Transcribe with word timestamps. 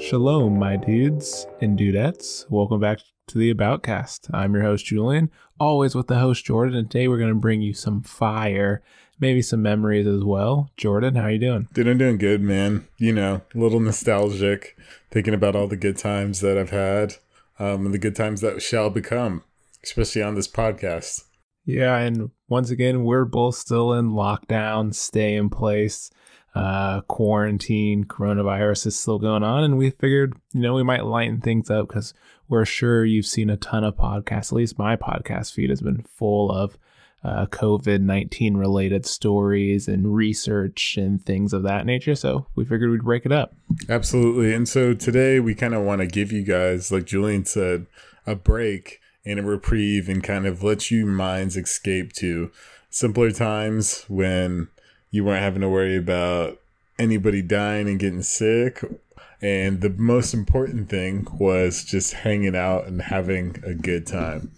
Shalom, 0.00 0.58
my 0.58 0.76
dudes 0.76 1.46
and 1.60 1.78
dudettes. 1.78 2.46
Welcome 2.48 2.80
back 2.80 3.00
to 3.28 3.38
the 3.38 3.52
Aboutcast. 3.52 4.30
I'm 4.32 4.54
your 4.54 4.62
host, 4.62 4.86
Julian, 4.86 5.30
always 5.60 5.94
with 5.94 6.06
the 6.06 6.18
host, 6.18 6.42
Jordan. 6.42 6.74
And 6.74 6.90
today 6.90 7.06
we're 7.06 7.18
going 7.18 7.28
to 7.28 7.34
bring 7.34 7.60
you 7.60 7.74
some 7.74 8.02
fire, 8.02 8.82
maybe 9.20 9.42
some 9.42 9.60
memories 9.60 10.06
as 10.06 10.24
well. 10.24 10.70
Jordan, 10.78 11.16
how 11.16 11.24
are 11.24 11.30
you 11.30 11.38
doing? 11.38 11.68
Dude, 11.74 11.86
I'm 11.86 11.98
doing 11.98 12.16
good, 12.16 12.40
man. 12.40 12.88
You 12.96 13.12
know, 13.12 13.42
a 13.54 13.58
little 13.58 13.78
nostalgic, 13.78 14.74
thinking 15.10 15.34
about 15.34 15.54
all 15.54 15.68
the 15.68 15.76
good 15.76 15.98
times 15.98 16.40
that 16.40 16.56
I've 16.56 16.70
had 16.70 17.16
um, 17.58 17.84
and 17.84 17.94
the 17.94 17.98
good 17.98 18.16
times 18.16 18.40
that 18.40 18.62
shall 18.62 18.88
become, 18.88 19.44
especially 19.84 20.22
on 20.22 20.34
this 20.34 20.48
podcast. 20.48 21.24
Yeah, 21.66 21.98
and 21.98 22.30
once 22.48 22.70
again, 22.70 23.04
we're 23.04 23.26
both 23.26 23.56
still 23.56 23.92
in 23.92 24.12
lockdown, 24.12 24.94
stay 24.94 25.34
in 25.34 25.50
place 25.50 26.10
uh, 26.54 27.00
quarantine, 27.02 28.04
coronavirus 28.04 28.86
is 28.86 28.98
still 28.98 29.18
going 29.18 29.42
on, 29.42 29.64
and 29.64 29.78
we 29.78 29.90
figured, 29.90 30.34
you 30.52 30.60
know, 30.60 30.74
we 30.74 30.82
might 30.82 31.04
lighten 31.04 31.40
things 31.40 31.70
up 31.70 31.88
because 31.88 32.12
we're 32.48 32.64
sure 32.64 33.04
you've 33.04 33.26
seen 33.26 33.50
a 33.50 33.56
ton 33.56 33.84
of 33.84 33.96
podcasts. 33.96 34.52
At 34.52 34.56
least 34.56 34.78
my 34.78 34.96
podcast 34.96 35.52
feed 35.52 35.70
has 35.70 35.80
been 35.80 36.02
full 36.02 36.50
of 36.50 36.76
uh, 37.22 37.46
COVID 37.46 38.00
19 38.00 38.56
related 38.56 39.04
stories 39.06 39.88
and 39.88 40.14
research 40.14 40.96
and 40.96 41.24
things 41.24 41.52
of 41.52 41.62
that 41.62 41.86
nature. 41.86 42.14
So 42.14 42.46
we 42.54 42.64
figured 42.64 42.90
we'd 42.90 43.04
break 43.04 43.26
it 43.26 43.32
up. 43.32 43.54
Absolutely. 43.88 44.54
And 44.54 44.68
so 44.68 44.94
today 44.94 45.38
we 45.38 45.54
kind 45.54 45.74
of 45.74 45.82
want 45.82 46.00
to 46.00 46.06
give 46.06 46.32
you 46.32 46.42
guys, 46.42 46.90
like 46.90 47.04
Julian 47.04 47.44
said, 47.44 47.86
a 48.26 48.34
break 48.34 49.00
and 49.24 49.38
a 49.38 49.42
reprieve 49.42 50.08
and 50.08 50.22
kind 50.22 50.46
of 50.46 50.62
let 50.62 50.90
you 50.90 51.04
minds 51.04 51.56
escape 51.56 52.12
to 52.14 52.50
simpler 52.88 53.30
times 53.30 54.04
when 54.08 54.68
you 55.10 55.24
weren't 55.24 55.42
having 55.42 55.60
to 55.62 55.68
worry 55.68 55.96
about 55.96 56.58
anybody 56.98 57.42
dying 57.42 57.88
and 57.88 57.98
getting 57.98 58.22
sick. 58.22 58.84
And 59.42 59.80
the 59.80 59.90
most 59.90 60.34
important 60.34 60.90
thing 60.90 61.26
was 61.32 61.82
just 61.82 62.12
hanging 62.12 62.54
out 62.54 62.86
and 62.86 63.00
having 63.00 63.56
a 63.64 63.74
good 63.74 64.06
time. 64.06 64.52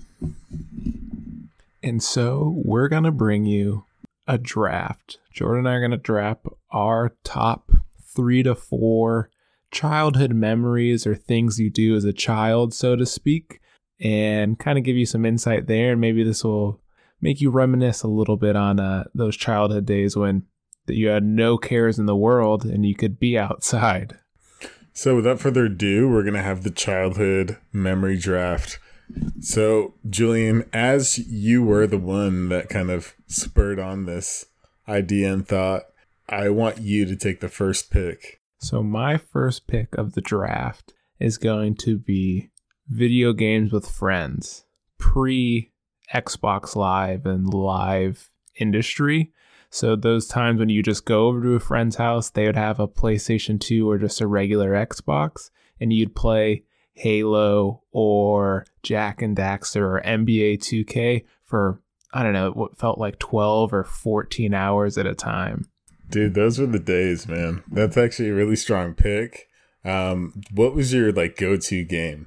And 1.83 2.03
so 2.03 2.53
we're 2.64 2.89
going 2.89 3.05
to 3.05 3.12
bring 3.12 3.44
you 3.47 3.84
a 4.27 4.39
draft. 4.39 5.19
Jordan 5.33 5.61
and 5.61 5.69
I 5.69 5.75
are 5.75 5.81
going 5.81 5.92
to 5.92 5.97
draft 5.97 6.47
our 6.70 7.14
top 7.25 7.70
three 8.14 8.42
to 8.42 8.55
four 8.55 9.31
childhood 9.70 10.33
memories 10.33 11.06
or 11.06 11.14
things 11.14 11.59
you 11.59 11.70
do 11.70 11.97
as 11.97 12.05
a 12.05 12.12
child, 12.12 12.75
so 12.75 12.94
to 12.94 13.06
speak, 13.06 13.61
and 14.00 14.59
kind 14.59 14.78
of 14.78 14.84
give 14.84 14.97
you 14.97 15.06
some 15.06 15.25
insight 15.25 15.66
there. 15.66 15.92
And 15.92 16.00
maybe 16.00 16.22
this 16.22 16.44
will 16.44 16.81
make 17.23 17.41
you 17.41 17.51
reminisce 17.51 18.03
a 18.03 18.09
little 18.09 18.37
bit 18.37 18.56
on 18.56 18.78
uh, 18.78 19.05
those 19.15 19.37
childhood 19.37 19.87
days 19.87 20.17
when 20.17 20.45
that 20.87 20.97
you 20.97 21.09
had 21.09 21.25
no 21.25 21.56
cares 21.56 21.98
in 21.98 22.06
the 22.06 22.17
world 22.17 22.65
and 22.65 22.84
you 22.84 22.95
could 22.95 23.19
be 23.19 23.39
outside. 23.39 24.19
So, 24.92 25.17
without 25.17 25.41
further 25.41 25.67
ado, 25.67 26.09
we're 26.11 26.23
going 26.23 26.34
to 26.34 26.43
have 26.43 26.65
the 26.65 26.70
childhood 26.70 27.56
memory 27.73 28.19
draft. 28.19 28.78
So, 29.41 29.95
Julian, 30.09 30.69
as 30.73 31.19
you 31.19 31.62
were 31.62 31.87
the 31.87 31.98
one 31.98 32.50
that 32.50 32.69
kind 32.69 32.91
of 32.91 33.15
spurred 33.27 33.78
on 33.78 34.05
this 34.05 34.47
idea 34.87 35.33
and 35.33 35.48
thought, 35.48 35.84
I 36.28 36.50
want 36.50 36.78
you 36.78 37.06
to 37.06 37.17
take 37.17 37.41
the 37.41 37.48
first 37.48 37.91
pick. 37.91 38.41
So, 38.59 38.83
my 38.83 39.17
first 39.17 39.67
pick 39.67 39.97
of 39.97 40.12
the 40.12 40.20
draft 40.20 40.93
is 41.19 41.39
going 41.39 41.77
to 41.77 41.97
be 41.97 42.50
video 42.89 43.33
games 43.33 43.73
with 43.73 43.89
friends, 43.89 44.65
pre 44.98 45.72
Xbox 46.12 46.77
Live 46.77 47.27
and 47.27 47.52
live 47.52 48.30
industry. 48.56 49.32
So 49.70 49.96
those 49.96 50.27
times 50.28 50.60
when 50.60 50.69
you 50.69 50.82
just 50.82 51.06
go 51.06 51.28
over 51.28 51.42
to 51.42 51.54
a 51.54 51.60
friend's 51.60 51.96
house, 51.96 52.28
they 52.28 52.44
would 52.46 52.56
have 52.56 52.78
a 52.78 52.86
PlayStation 52.86 53.58
2 53.58 53.88
or 53.88 53.96
just 53.96 54.20
a 54.20 54.27
regular 54.27 54.72
Xbox, 54.72 55.50
and 55.80 55.92
you'd 55.92 56.14
play 56.14 56.64
Halo 56.92 57.82
or 57.91 58.66
Jak 58.82 59.22
and 59.22 59.37
Daxter 59.37 59.81
or 59.81 60.03
NBA 60.04 60.59
2K 60.59 61.25
for 61.42 61.81
I 62.12 62.22
don't 62.22 62.34
know 62.34 62.50
what 62.50 62.76
felt 62.76 62.98
like 62.98 63.19
12 63.19 63.72
or 63.72 63.84
14 63.84 64.53
hours 64.53 64.98
at 64.98 65.06
a 65.06 65.14
time. 65.14 65.69
Dude, 66.10 66.34
those 66.34 66.58
were 66.58 66.66
the 66.66 66.78
days, 66.78 67.26
man. 67.26 67.62
That's 67.70 67.97
actually 67.97 68.28
a 68.28 68.34
really 68.34 68.56
strong 68.56 68.92
pick. 68.92 69.48
Um, 69.82 70.42
what 70.53 70.75
was 70.75 70.92
your 70.92 71.10
like 71.10 71.38
go-to 71.38 71.84
game? 71.84 72.26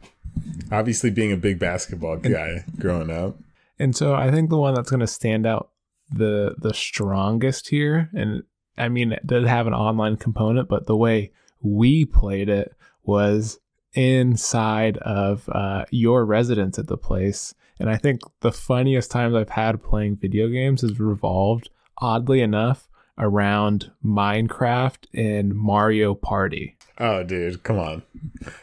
Obviously, 0.71 1.11
being 1.11 1.31
a 1.31 1.37
big 1.37 1.59
basketball 1.59 2.17
guy 2.17 2.65
growing 2.79 3.11
up. 3.11 3.37
And 3.79 3.95
so 3.95 4.15
I 4.15 4.31
think 4.31 4.49
the 4.49 4.57
one 4.57 4.73
that's 4.73 4.89
going 4.89 5.01
to 5.01 5.07
stand 5.07 5.45
out 5.45 5.69
the 6.11 6.55
the 6.57 6.73
strongest 6.73 7.69
here 7.69 8.09
and 8.13 8.43
I 8.77 8.89
mean 8.89 9.11
it 9.11 9.25
did 9.25 9.45
have 9.45 9.65
an 9.65 9.73
online 9.73 10.17
component 10.17 10.69
but 10.69 10.85
the 10.85 10.95
way 10.95 11.31
we 11.61 12.05
played 12.05 12.47
it 12.47 12.75
was 13.03 13.59
inside 13.93 14.97
of 14.99 15.49
uh, 15.49 15.85
your 15.89 16.25
residence 16.25 16.77
at 16.77 16.87
the 16.87 16.97
place 16.97 17.55
and 17.79 17.89
I 17.89 17.97
think 17.97 18.21
the 18.41 18.51
funniest 18.51 19.11
times 19.11 19.35
I've 19.35 19.49
had 19.49 19.83
playing 19.83 20.17
video 20.17 20.47
games 20.47 20.81
has 20.81 20.99
revolved 20.99 21.69
oddly 21.97 22.41
enough 22.41 22.87
around 23.17 23.91
Minecraft 24.03 25.05
and 25.13 25.53
Mario 25.55 26.13
Party. 26.13 26.77
Oh, 26.97 27.23
dude, 27.23 27.63
come 27.63 27.79
on! 27.79 28.03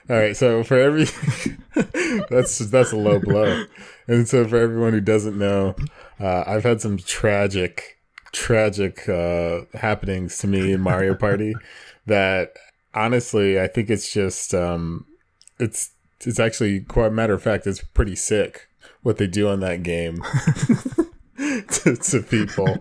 All 0.09 0.17
right, 0.17 0.37
so 0.37 0.63
for 0.63 0.79
every 0.79 1.07
that's 2.31 2.59
that's 2.59 2.93
a 2.93 2.97
low 2.97 3.19
blow, 3.19 3.65
and 4.07 4.29
so 4.29 4.47
for 4.47 4.57
everyone 4.57 4.93
who 4.93 5.01
doesn't 5.01 5.39
know, 5.39 5.75
uh, 6.21 6.45
I've 6.47 6.65
had 6.65 6.81
some 6.81 6.99
tragic, 6.99 7.99
tragic 8.33 9.09
uh, 9.09 9.63
happenings 9.75 10.39
to 10.39 10.47
me 10.47 10.73
in 10.73 10.81
Mario 10.81 11.15
Party 11.15 11.55
that 12.07 12.53
honestly, 12.95 13.61
I 13.61 13.69
think 13.69 13.91
it's 13.91 14.13
just 14.13 14.55
um, 14.55 15.07
it's 15.59 15.93
it's 16.21 16.41
actually 16.41 16.81
quite 16.81 17.13
matter 17.13 17.35
of 17.35 17.43
fact, 17.43 17.67
it's 17.67 17.83
pretty 17.83 18.17
sick 18.17 18.69
what 19.03 19.19
they 19.19 19.27
do 19.27 19.49
on 19.49 19.61
that 19.61 19.83
game 19.83 20.23
to, 21.39 21.97
to 21.97 22.23
people. 22.23 22.79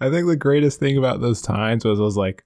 I 0.00 0.10
think 0.10 0.26
the 0.26 0.36
greatest 0.38 0.78
thing 0.78 0.96
about 0.96 1.20
those 1.20 1.42
times 1.42 1.84
was 1.84 1.98
I 1.98 2.02
was 2.02 2.16
like, 2.16 2.44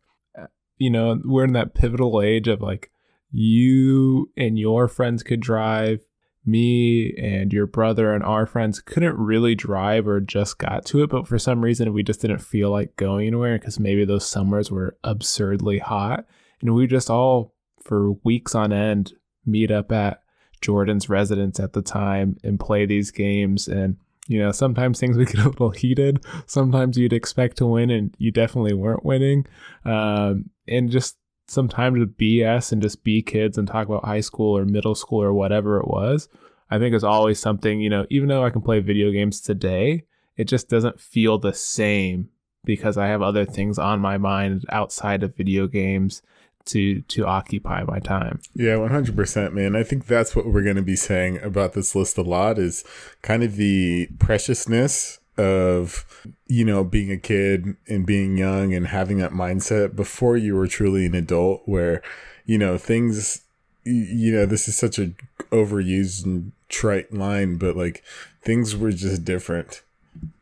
you 0.79 0.91
know, 0.91 1.21
we're 1.25 1.45
in 1.45 1.53
that 1.53 1.75
pivotal 1.75 2.21
age 2.23 2.49
of 2.49 2.61
like 2.61 2.91
you 3.33 4.31
and 4.37 4.59
your 4.59 4.87
friends 4.89 5.23
could 5.23 5.41
drive, 5.41 6.01
me 6.45 7.15
and 7.17 7.53
your 7.53 7.67
brother 7.67 8.13
and 8.13 8.25
our 8.25 8.47
friends 8.47 8.81
couldn't 8.81 9.17
really 9.17 9.55
drive 9.55 10.07
or 10.07 10.21
just 10.21 10.59
got 10.59 10.85
to 10.87 11.03
it, 11.03 11.11
but 11.11 11.27
for 11.27 11.39
some 11.39 11.63
reason 11.63 11.93
we 11.93 12.03
just 12.03 12.21
didn't 12.21 12.41
feel 12.41 12.71
like 12.71 12.97
going 12.97 13.27
anywhere 13.27 13.59
because 13.59 13.79
maybe 13.79 14.05
those 14.05 14.27
summers 14.27 14.71
were 14.71 14.97
absurdly 15.05 15.79
hot. 15.79 16.27
And 16.61 16.75
we 16.75 16.87
just 16.87 17.11
all, 17.11 17.55
for 17.81 18.13
weeks 18.25 18.55
on 18.55 18.73
end, 18.73 19.13
meet 19.47 19.71
up 19.71 19.93
at 19.93 20.23
Jordan's 20.61 21.09
residence 21.09 21.59
at 21.59 21.73
the 21.73 21.83
time 21.83 22.37
and 22.43 22.59
play 22.59 22.87
these 22.87 23.11
games. 23.11 23.69
And, 23.69 23.97
you 24.29 24.39
know, 24.39 24.53
sometimes 24.53 24.99
things 24.99 25.17
would 25.17 25.29
get 25.33 25.45
a 25.45 25.49
little 25.49 25.71
heated. 25.71 26.25
Sometimes 26.47 26.99
you'd 26.99 27.13
expect 27.13 27.57
to 27.59 27.67
win 27.67 27.91
and 27.91 28.15
you 28.19 28.31
definitely 28.31 28.75
weren't 28.75 29.05
winning. 29.05 29.47
Um, 29.85 30.51
and 30.69 30.91
just 30.91 31.17
some 31.47 31.69
time 31.69 31.95
to 31.95 32.07
BS 32.07 32.73
and 32.73 32.83
just 32.83 33.05
be 33.05 33.23
kids 33.23 33.59
and 33.59 33.69
talk 33.69 33.87
about 33.87 34.05
high 34.05 34.21
school 34.21 34.57
or 34.57 34.65
middle 34.65 34.95
school 34.95 35.23
or 35.23 35.33
whatever 35.33 35.79
it 35.79 35.89
was. 35.89 36.29
I 36.71 36.79
think 36.79 36.95
is 36.95 37.05
always 37.05 37.39
something, 37.39 37.81
you 37.81 37.91
know, 37.91 38.07
even 38.09 38.29
though 38.29 38.45
I 38.45 38.51
can 38.51 38.63
play 38.63 38.81
video 38.81 39.11
games 39.11 39.41
today, 39.41 40.05
it 40.37 40.45
just 40.45 40.69
doesn't 40.69 41.01
feel 41.01 41.39
the 41.39 41.53
same 41.53 42.31
because 42.65 42.97
I 42.97 43.09
have 43.09 43.21
other 43.21 43.45
things 43.45 43.79
on 43.79 44.01
my 44.01 44.17
mind 44.17 44.65
outside 44.71 45.23
of 45.23 45.37
video 45.37 45.67
games 45.67 46.23
to 46.67 47.03
to 47.03 47.27
occupy 47.27 47.83
my 47.83 47.99
time. 47.99 48.41
Yeah, 48.55 48.77
100%, 48.77 49.53
man. 49.53 49.75
I 49.75 49.83
think 49.83 50.07
that's 50.07 50.37
what 50.37 50.47
we're 50.47 50.63
going 50.63 50.77
to 50.77 50.83
be 50.83 50.97
saying 50.97 51.39
about 51.43 51.73
this 51.73 51.95
list 51.95 52.17
a 52.19 52.23
lot 52.23 52.59
is 52.59 52.85
kind 53.21 53.43
of 53.43 53.57
the 53.57 54.09
preciousness 54.19 55.19
of 55.39 56.27
you 56.47 56.65
know 56.65 56.85
being 56.85 57.11
a 57.11 57.17
kid 57.17 57.77
and 57.89 58.05
being 58.05 58.37
young 58.37 58.75
and 58.75 58.89
having 58.89 59.19
that 59.19 59.33
mindset 59.33 59.97
before 59.97 60.37
you 60.37 60.55
were 60.55 60.67
truly 60.67 61.07
an 61.07 61.15
adult 61.15 61.63
where 61.65 62.03
you 62.45 62.59
know 62.59 62.77
things 62.77 63.43
you 63.85 64.33
know 64.33 64.45
this 64.45 64.69
is 64.69 64.77
such 64.77 64.99
a 64.99 65.13
overused 65.51 66.25
and 66.25 66.53
trite 66.69 67.13
line 67.13 67.57
but 67.57 67.77
like 67.77 68.03
things 68.43 68.77
were 68.77 68.93
just 68.93 69.25
different 69.25 69.83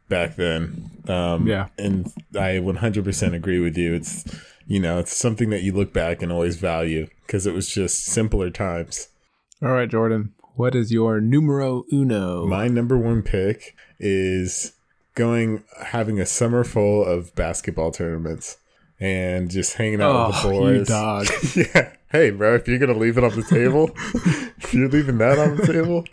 back 0.09 0.37
then. 0.37 0.91
Um 1.09 1.47
yeah. 1.47 1.69
and 1.79 2.13
i 2.35 2.59
100% 2.59 3.35
agree 3.35 3.61
with 3.61 3.79
you. 3.79 3.95
It's 3.95 4.25
you 4.67 4.81
know 4.81 4.99
it's 4.99 5.17
something 5.17 5.51
that 5.51 5.63
you 5.63 5.73
look 5.73 5.93
back 5.93 6.21
and 6.21 6.33
always 6.33 6.57
value 6.57 7.09
because 7.27 7.47
it 7.47 7.55
was 7.55 7.69
just 7.69 8.05
simpler 8.05 8.51
times. 8.51 9.09
All 9.63 9.71
right 9.71 9.89
jordan. 9.89 10.35
What 10.57 10.75
is 10.75 10.93
your 10.93 11.21
numero 11.21 11.85
uno? 11.93 12.45
My 12.45 12.67
number 12.67 12.99
one 12.99 13.23
pick 13.23 13.77
is 13.99 14.73
going 15.15 15.65
having 15.87 16.21
a 16.21 16.27
summer 16.27 16.65
full 16.65 17.05
of 17.05 17.35
basketball 17.35 17.91
tournaments 17.91 18.59
and 19.01 19.51
just 19.51 19.75
hanging 19.75 20.03
out 20.03 20.15
oh, 20.15 20.27
with 20.27 20.43
the 20.43 20.49
oh, 20.49 20.61
boys. 20.61 20.89
dog. 20.89 21.27
yeah. 21.57 21.93
Hey, 22.13 22.31
bro, 22.31 22.57
if 22.57 22.67
you're 22.67 22.79
gonna 22.79 22.99
leave 22.99 23.19
it 23.19 23.25
on 23.25 23.35
the 23.37 23.45
table, 23.45 23.91
if 24.59 24.75
you're 24.75 24.89
leaving 24.89 25.19
that 25.19 25.39
on 25.39 25.57
the 25.57 25.67
table, 25.67 26.05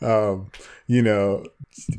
um, 0.00 0.50
you 0.86 1.02
know, 1.02 1.46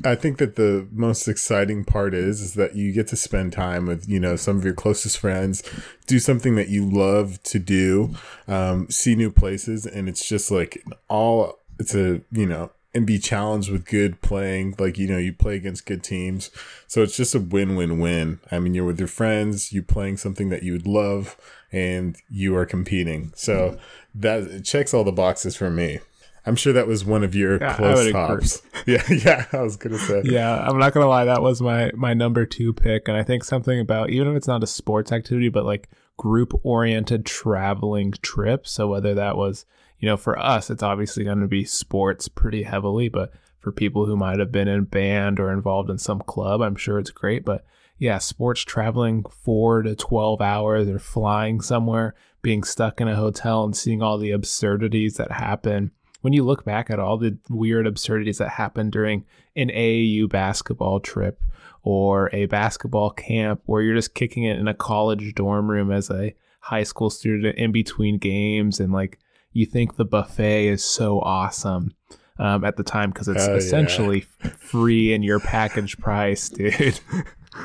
I 0.04 0.16
think 0.16 0.38
that 0.38 0.56
the 0.56 0.88
most 0.90 1.28
exciting 1.28 1.84
part 1.84 2.14
is 2.14 2.40
is 2.40 2.54
that 2.54 2.74
you 2.74 2.92
get 2.92 3.06
to 3.08 3.16
spend 3.16 3.52
time 3.52 3.86
with 3.86 4.08
you 4.08 4.18
know 4.18 4.34
some 4.34 4.56
of 4.56 4.64
your 4.64 4.74
closest 4.74 5.18
friends, 5.18 5.62
do 6.06 6.18
something 6.18 6.56
that 6.56 6.68
you 6.68 6.84
love 6.84 7.40
to 7.44 7.60
do, 7.60 8.14
um, 8.48 8.90
see 8.90 9.14
new 9.14 9.30
places, 9.30 9.86
and 9.86 10.08
it's 10.08 10.28
just 10.28 10.50
like 10.50 10.82
all 11.08 11.60
it's 11.78 11.94
a 11.94 12.22
you 12.32 12.46
know 12.46 12.70
and 12.96 13.06
be 13.06 13.18
challenged 13.18 13.70
with 13.70 13.84
good 13.84 14.22
playing. 14.22 14.74
Like, 14.78 14.96
you 14.96 15.06
know, 15.06 15.18
you 15.18 15.34
play 15.34 15.56
against 15.56 15.84
good 15.84 16.02
teams. 16.02 16.50
So 16.86 17.02
it's 17.02 17.16
just 17.16 17.34
a 17.34 17.40
win 17.40 17.76
win 17.76 18.00
win. 18.00 18.40
I 18.50 18.58
mean, 18.58 18.74
you're 18.74 18.86
with 18.86 18.98
your 18.98 19.06
friends, 19.06 19.70
you 19.70 19.82
playing 19.82 20.16
something 20.16 20.48
that 20.48 20.62
you 20.62 20.72
would 20.72 20.86
love, 20.86 21.36
and 21.70 22.16
you 22.30 22.56
are 22.56 22.64
competing. 22.64 23.32
So 23.36 23.54
mm-hmm. 23.54 24.20
that 24.20 24.64
checks 24.64 24.94
all 24.94 25.04
the 25.04 25.12
boxes 25.12 25.56
for 25.56 25.70
me. 25.70 26.00
I'm 26.46 26.56
sure 26.56 26.72
that 26.72 26.86
was 26.86 27.04
one 27.04 27.22
of 27.22 27.34
your 27.34 27.58
Yeah, 27.60 27.74
close 27.74 28.12
tops. 28.12 28.62
Yeah, 28.86 29.02
yeah, 29.10 29.46
I 29.52 29.62
was 29.62 29.76
gonna 29.76 29.98
say. 29.98 30.22
Yeah, 30.24 30.60
I'm 30.60 30.78
not 30.78 30.94
gonna 30.94 31.08
lie, 31.08 31.24
that 31.24 31.42
was 31.42 31.60
my 31.60 31.90
my 31.94 32.14
number 32.14 32.46
two 32.46 32.72
pick, 32.72 33.08
and 33.08 33.16
I 33.16 33.24
think 33.24 33.42
something 33.44 33.78
about 33.80 34.10
even 34.10 34.28
if 34.28 34.36
it's 34.36 34.46
not 34.46 34.62
a 34.62 34.66
sports 34.66 35.10
activity, 35.10 35.48
but 35.48 35.64
like 35.64 35.90
group 36.16 36.52
oriented 36.62 37.26
traveling 37.26 38.12
trip. 38.22 38.66
So 38.66 38.86
whether 38.86 39.12
that 39.14 39.36
was, 39.36 39.66
you 39.98 40.08
know, 40.08 40.16
for 40.16 40.38
us, 40.38 40.70
it's 40.70 40.82
obviously 40.82 41.24
going 41.24 41.40
to 41.40 41.46
be 41.46 41.64
sports 41.64 42.28
pretty 42.28 42.62
heavily, 42.62 43.08
but 43.08 43.32
for 43.58 43.72
people 43.72 44.06
who 44.06 44.16
might 44.16 44.38
have 44.38 44.52
been 44.52 44.68
in 44.68 44.84
band 44.84 45.40
or 45.40 45.52
involved 45.52 45.90
in 45.90 45.98
some 45.98 46.20
club, 46.20 46.60
I'm 46.60 46.76
sure 46.76 46.98
it's 46.98 47.10
great. 47.10 47.44
But 47.44 47.64
yeah, 47.98 48.18
sports 48.18 48.62
traveling 48.62 49.24
four 49.24 49.82
to 49.82 49.96
twelve 49.96 50.40
hours 50.40 50.88
or 50.88 50.98
flying 50.98 51.60
somewhere, 51.60 52.14
being 52.42 52.62
stuck 52.62 53.00
in 53.00 53.08
a 53.08 53.16
hotel 53.16 53.64
and 53.64 53.76
seeing 53.76 54.02
all 54.02 54.18
the 54.18 54.32
absurdities 54.32 55.14
that 55.14 55.32
happen 55.32 55.90
when 56.20 56.32
you 56.32 56.42
look 56.42 56.64
back 56.64 56.90
at 56.90 56.98
all 56.98 57.16
the 57.16 57.38
weird 57.48 57.86
absurdities 57.86 58.38
that 58.38 58.48
happened 58.48 58.90
during 58.90 59.24
an 59.54 59.68
AAU 59.68 60.28
basketball 60.28 60.98
trip 60.98 61.40
or 61.82 62.28
a 62.32 62.46
basketball 62.46 63.10
camp 63.10 63.62
where 63.66 63.80
you're 63.80 63.94
just 63.94 64.14
kicking 64.14 64.42
it 64.42 64.58
in 64.58 64.66
a 64.66 64.74
college 64.74 65.34
dorm 65.36 65.70
room 65.70 65.92
as 65.92 66.10
a 66.10 66.34
high 66.60 66.82
school 66.82 67.10
student 67.10 67.56
in 67.56 67.70
between 67.70 68.18
games 68.18 68.80
and 68.80 68.92
like 68.92 69.20
you 69.56 69.66
think 69.66 69.96
the 69.96 70.04
buffet 70.04 70.68
is 70.68 70.84
so 70.84 71.20
awesome 71.20 71.94
um, 72.38 72.64
at 72.64 72.76
the 72.76 72.82
time 72.84 73.10
because 73.10 73.28
it's 73.28 73.46
Oh, 73.46 73.52
yeah. 73.52 73.56
essentially 73.56 74.20
free 74.58 75.12
in 75.12 75.22
your 75.22 75.40
package 75.40 75.96
price, 75.98 76.48
dude. 76.50 77.00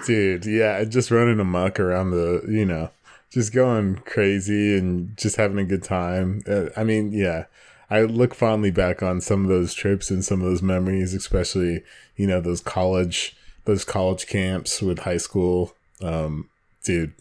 Dude, 0.06 0.46
yeah, 0.46 0.84
just 0.86 1.12
running 1.12 1.40
amok 1.40 1.80
around 1.80 2.12
the, 2.12 2.44
you 2.48 2.66
know, 2.66 2.90
just 3.30 3.54
going 3.54 3.96
crazy 4.06 4.78
and 4.78 5.16
just 5.18 5.36
having 5.36 5.60
a 5.60 5.66
good 5.66 5.84
time. 5.84 6.42
Uh, 6.48 6.66
I 6.78 6.84
mean, 6.86 7.12
yeah, 7.12 7.46
I 7.90 8.04
look 8.04 8.34
fondly 8.34 8.72
back 8.72 9.04
on 9.04 9.20
some 9.20 9.44
of 9.44 9.50
those 9.50 9.74
trips 9.74 10.10
and 10.10 10.24
some 10.24 10.40
of 10.42 10.48
those 10.48 10.62
memories, 10.62 11.14
especially, 11.14 11.84
you 12.16 12.26
know, 12.26 12.40
those 12.40 12.62
college, 12.62 13.36
those 13.66 13.84
college 13.84 14.28
camps 14.28 14.82
with 14.82 15.00
high 15.00 15.18
school. 15.18 15.74
Um, 16.02 16.50
dude, 16.86 17.14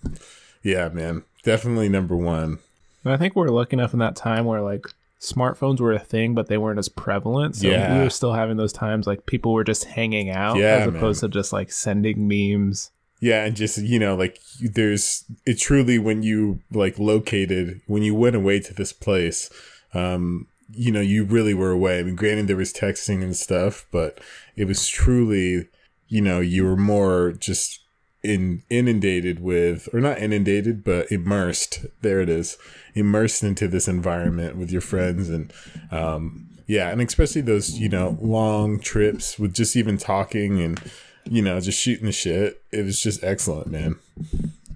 yeah, 0.63 0.89
man, 0.91 1.25
definitely 1.43 1.89
number 1.89 2.17
one. 2.17 2.61
And 3.05 3.13
I 3.13 3.17
think 3.17 3.35
we're 3.37 3.49
lucky 3.49 3.75
enough 3.75 3.93
in 3.93 3.99
that 4.01 4.17
time 4.17 4.45
where 4.45 4.61
like 4.61 4.87
smartphones 5.21 5.81
were 5.81 5.93
a 5.93 5.99
thing, 5.99 6.35
but 6.35 6.49
they 6.49 6.59
weren't 6.59 6.79
as 6.79 6.89
prevalent. 6.89 7.57
So 7.57 7.69
Yeah. 7.69 7.97
we 7.99 8.05
were 8.05 8.11
still 8.11 8.33
having 8.33 8.57
those 8.57 8.73
times 8.73 9.07
like 9.07 9.27
people 9.27 9.53
were 9.53 9.65
just 9.65 9.85
hanging 9.85 10.31
out 10.31 10.57
Yeah, 10.59 10.77
as 10.77 10.87
opposed 10.87 11.21
to 11.21 11.29
just 11.29 11.53
like 11.53 11.71
sending 11.73 12.27
memes. 12.29 12.91
Yeah, 13.21 13.45
and 13.45 13.55
just 13.55 13.77
you 13.79 13.99
know, 13.99 14.15
like 14.17 14.39
there's 14.63 15.25
it 15.45 15.55
truly 15.59 15.99
when 15.99 16.23
you 16.23 16.61
like 16.73 16.99
located 16.99 17.83
when 17.87 18.03
you 18.03 18.15
went 18.15 18.35
away 18.37 18.61
to 18.61 18.73
this 18.73 18.95
place, 18.95 19.51
um, 19.93 20.47
you 20.73 20.91
know, 20.91 21.03
you 21.03 21.25
really 21.25 21.53
were 21.53 21.71
away. 21.71 21.99
I 21.99 22.03
mean, 22.03 22.15
granted 22.17 22.47
there 22.47 22.57
was 22.57 22.73
texting 22.73 23.23
and 23.23 23.37
stuff, 23.37 23.85
but 23.91 24.21
it 24.57 24.65
was 24.67 24.89
truly, 24.89 25.69
you 26.09 26.23
know, 26.23 26.41
you 26.41 26.65
were 26.65 26.77
more 26.77 27.33
just 27.33 27.81
in 28.23 28.63
inundated 28.69 29.41
with 29.41 29.89
or 29.93 30.01
not 30.01 30.19
inundated, 30.19 30.85
but 30.85 31.11
immersed. 31.11 31.87
There 32.03 32.21
it 32.21 32.29
is. 32.29 32.59
Immersed 32.95 33.43
into 33.43 33.69
this 33.69 33.89
environment 33.89 34.57
with 34.57 34.71
your 34.71 34.81
friends 34.81 35.29
and 35.31 35.53
um 35.91 36.47
yeah, 36.67 36.91
and 36.91 37.01
especially 37.01 37.41
those, 37.41 37.79
you 37.79 37.89
know, 37.89 38.17
long 38.21 38.79
trips 38.79 39.41
with 39.41 39.55
just 39.55 39.75
even 39.77 39.99
talking 39.99 40.61
and 40.61 40.81
you 41.25 41.43
know, 41.43 41.61
just 41.61 41.81
shooting 41.81 42.07
the 42.07 42.13
shit. 42.13 42.63
It 42.73 42.85
was 42.85 43.01
just 43.01 43.23
excellent, 43.25 43.69
man. 43.69 43.97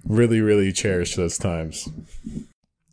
Really, 0.07 0.41
really 0.41 0.71
cherish 0.71 1.15
those 1.15 1.37
times. 1.37 1.89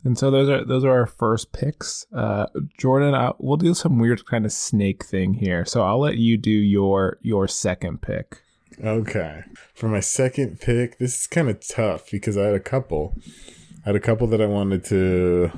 And 0.05 0.19
so 0.19 0.31
those 0.31 0.48
are 0.48 0.64
those 0.64 0.84
are 0.84 0.90
our 0.90 1.06
first 1.06 1.52
picks. 1.52 2.06
Uh, 2.14 2.46
Jordan, 2.78 3.14
I, 3.14 3.32
we'll 3.38 3.56
do 3.56 3.75
some 3.75 3.98
weird 3.98 4.25
kind 4.26 4.44
of 4.44 4.52
snake 4.52 5.05
thing 5.05 5.34
here. 5.34 5.64
So 5.64 5.82
I'll 5.82 6.00
let 6.00 6.16
you 6.16 6.37
do 6.37 6.50
your 6.50 7.19
your 7.22 7.46
second 7.46 8.02
pick. 8.02 8.43
Okay. 8.82 9.44
For 9.74 9.88
my 9.88 10.00
second 10.00 10.60
pick, 10.60 10.98
this 10.98 11.20
is 11.20 11.26
kind 11.26 11.48
of 11.48 11.66
tough 11.66 12.10
because 12.10 12.36
I 12.36 12.44
had 12.44 12.54
a 12.54 12.60
couple. 12.60 13.16
I 13.84 13.90
had 13.90 13.96
a 13.96 14.00
couple 14.00 14.26
that 14.28 14.40
I 14.40 14.46
wanted 14.46 14.84
to 14.86 15.50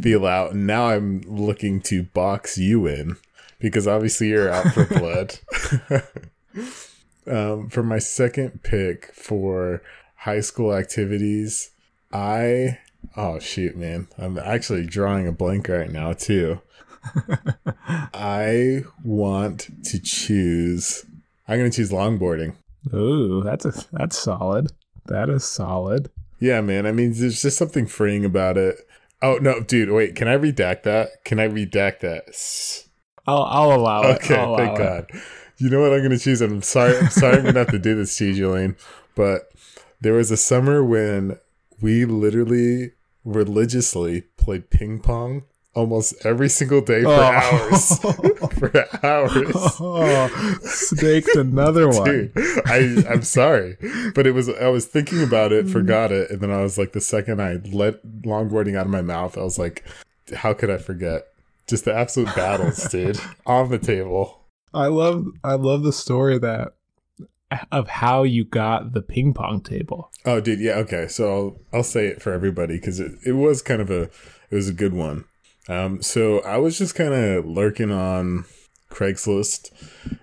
feel 0.00 0.26
out, 0.26 0.52
and 0.52 0.66
now 0.66 0.88
I'm 0.88 1.22
looking 1.22 1.80
to 1.82 2.02
box 2.02 2.58
you 2.58 2.86
in 2.86 3.16
because 3.58 3.86
obviously 3.86 4.28
you're 4.28 4.50
out 4.50 4.72
for 4.74 4.84
blood. 4.98 5.38
um, 7.26 7.68
for 7.70 7.82
my 7.82 7.98
second 7.98 8.62
pick 8.62 9.12
for 9.14 9.82
high 10.16 10.40
school 10.40 10.74
activities, 10.74 11.70
I 12.12 12.78
oh 13.16 13.38
shoot, 13.38 13.76
man, 13.76 14.08
I'm 14.18 14.38
actually 14.38 14.86
drawing 14.86 15.26
a 15.26 15.32
blank 15.32 15.68
right 15.68 15.90
now 15.90 16.12
too. 16.12 16.60
I 17.88 18.82
want 19.02 19.84
to 19.84 19.98
choose. 19.98 21.04
I'm 21.48 21.58
going 21.58 21.70
to 21.70 21.76
choose 21.76 21.90
longboarding. 21.90 22.54
Ooh, 22.92 23.42
that's 23.42 23.64
a 23.64 23.72
that's 23.92 24.18
solid. 24.18 24.72
That 25.06 25.28
is 25.28 25.44
solid. 25.44 26.10
Yeah, 26.40 26.60
man. 26.60 26.86
I 26.86 26.92
mean, 26.92 27.12
there's 27.12 27.42
just 27.42 27.56
something 27.56 27.86
freeing 27.86 28.24
about 28.24 28.56
it. 28.56 28.76
Oh 29.22 29.38
no, 29.40 29.60
dude! 29.60 29.90
Wait, 29.90 30.16
can 30.16 30.26
I 30.26 30.36
redact 30.36 30.82
that? 30.82 31.24
Can 31.24 31.38
I 31.38 31.46
redact 31.46 32.00
that? 32.00 32.24
I'll 33.26 33.44
I'll 33.44 33.72
allow 33.72 34.02
it. 34.02 34.16
Okay, 34.16 34.34
allow 34.34 34.56
thank 34.56 34.78
it. 34.78 34.82
God. 34.82 35.22
You 35.58 35.70
know 35.70 35.80
what 35.80 35.92
I'm 35.92 36.02
gonna 36.02 36.18
choose? 36.18 36.40
I'm 36.40 36.60
sorry. 36.62 36.98
I'm 36.98 37.10
sorry. 37.10 37.36
I'm 37.36 37.44
gonna 37.44 37.60
have 37.60 37.70
to 37.70 37.78
do 37.78 37.94
this 37.94 38.16
to 38.18 38.26
you. 38.26 38.74
But 39.14 39.42
there 40.00 40.14
was 40.14 40.32
a 40.32 40.36
summer 40.36 40.82
when 40.84 41.38
we 41.80 42.04
literally 42.04 42.92
religiously 43.24 44.22
played 44.36 44.70
ping 44.70 44.98
pong 44.98 45.44
almost 45.74 46.14
every 46.24 46.48
single 46.48 46.80
day 46.80 47.02
for 47.02 47.08
Oh. 47.08 47.20
hours. 47.20 47.98
for 48.58 49.04
hours. 49.04 49.52
Oh, 49.80 50.58
snaked 50.62 51.34
another 51.34 51.88
one. 51.90 52.04
Dude, 52.04 52.32
I 52.66 53.04
I'm 53.08 53.22
sorry, 53.22 53.76
but 54.14 54.26
it 54.26 54.32
was 54.32 54.48
I 54.48 54.68
was 54.68 54.86
thinking 54.86 55.22
about 55.22 55.52
it, 55.52 55.64
mm-hmm. 55.64 55.72
forgot 55.72 56.12
it, 56.12 56.30
and 56.30 56.40
then 56.40 56.50
I 56.50 56.60
was 56.62 56.78
like, 56.78 56.92
the 56.92 57.00
second 57.00 57.40
I 57.40 57.54
let 57.72 58.04
longboarding 58.22 58.76
out 58.76 58.86
of 58.86 58.92
my 58.92 59.02
mouth, 59.02 59.38
I 59.38 59.42
was 59.42 59.58
like, 59.58 59.84
how 60.34 60.52
could 60.54 60.70
I 60.70 60.78
forget? 60.78 61.26
Just 61.66 61.84
the 61.84 61.94
absolute 61.94 62.34
battles, 62.34 62.82
dude, 62.90 63.20
on 63.46 63.70
the 63.70 63.78
table. 63.78 64.40
I 64.74 64.86
love 64.86 65.26
I 65.44 65.54
love 65.54 65.82
the 65.82 65.92
story 65.92 66.38
that 66.38 66.74
of 67.70 67.86
how 67.88 68.22
you 68.22 68.44
got 68.44 68.94
the 68.94 69.02
ping 69.02 69.34
pong 69.34 69.60
table. 69.60 70.10
Oh, 70.24 70.40
dude, 70.40 70.60
yeah, 70.60 70.72
okay. 70.76 71.06
So 71.06 71.28
I'll, 71.72 71.78
I'll 71.78 71.82
say 71.82 72.06
it 72.06 72.22
for 72.22 72.32
everybody 72.32 72.76
because 72.78 72.98
it, 72.98 73.12
it 73.26 73.32
was 73.32 73.60
kind 73.60 73.82
of 73.82 73.90
a 73.90 74.02
it 74.50 74.52
was 74.52 74.68
a 74.68 74.72
good 74.72 74.94
one. 74.94 75.24
Um, 75.68 76.02
so 76.02 76.40
I 76.40 76.58
was 76.58 76.78
just 76.78 76.94
kind 76.94 77.14
of 77.14 77.46
lurking 77.46 77.90
on 77.90 78.44
Craigslist, 78.90 79.70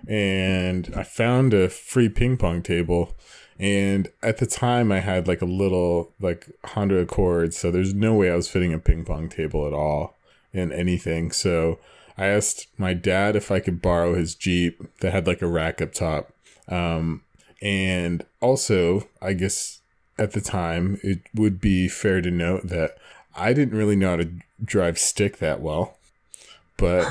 and 0.08 0.92
I 0.96 1.02
found 1.02 1.54
a 1.54 1.68
free 1.68 2.08
ping 2.08 2.36
pong 2.36 2.62
table. 2.62 3.16
And 3.58 4.08
at 4.22 4.38
the 4.38 4.46
time, 4.46 4.90
I 4.90 5.00
had 5.00 5.28
like 5.28 5.42
a 5.42 5.46
little 5.46 6.14
like 6.20 6.50
Honda 6.64 6.96
Accord, 6.98 7.52
so 7.52 7.70
there's 7.70 7.94
no 7.94 8.14
way 8.14 8.30
I 8.30 8.36
was 8.36 8.48
fitting 8.48 8.72
a 8.72 8.78
ping 8.78 9.04
pong 9.04 9.28
table 9.28 9.66
at 9.66 9.74
all 9.74 10.16
in 10.52 10.72
anything. 10.72 11.30
So 11.30 11.78
I 12.16 12.26
asked 12.26 12.68
my 12.78 12.94
dad 12.94 13.36
if 13.36 13.50
I 13.50 13.60
could 13.60 13.82
borrow 13.82 14.14
his 14.14 14.34
Jeep 14.34 14.80
that 15.00 15.12
had 15.12 15.26
like 15.26 15.42
a 15.42 15.46
rack 15.46 15.82
up 15.82 15.92
top. 15.92 16.32
Um, 16.68 17.22
and 17.60 18.24
also, 18.40 19.08
I 19.20 19.34
guess 19.34 19.80
at 20.18 20.32
the 20.32 20.40
time, 20.40 20.98
it 21.02 21.20
would 21.34 21.60
be 21.60 21.88
fair 21.88 22.20
to 22.20 22.30
note 22.30 22.66
that 22.68 22.96
I 23.34 23.52
didn't 23.52 23.76
really 23.76 23.96
know 23.96 24.10
how 24.10 24.16
to 24.16 24.30
drive 24.64 24.98
stick 24.98 25.38
that 25.38 25.60
well. 25.60 25.96
But 26.76 27.06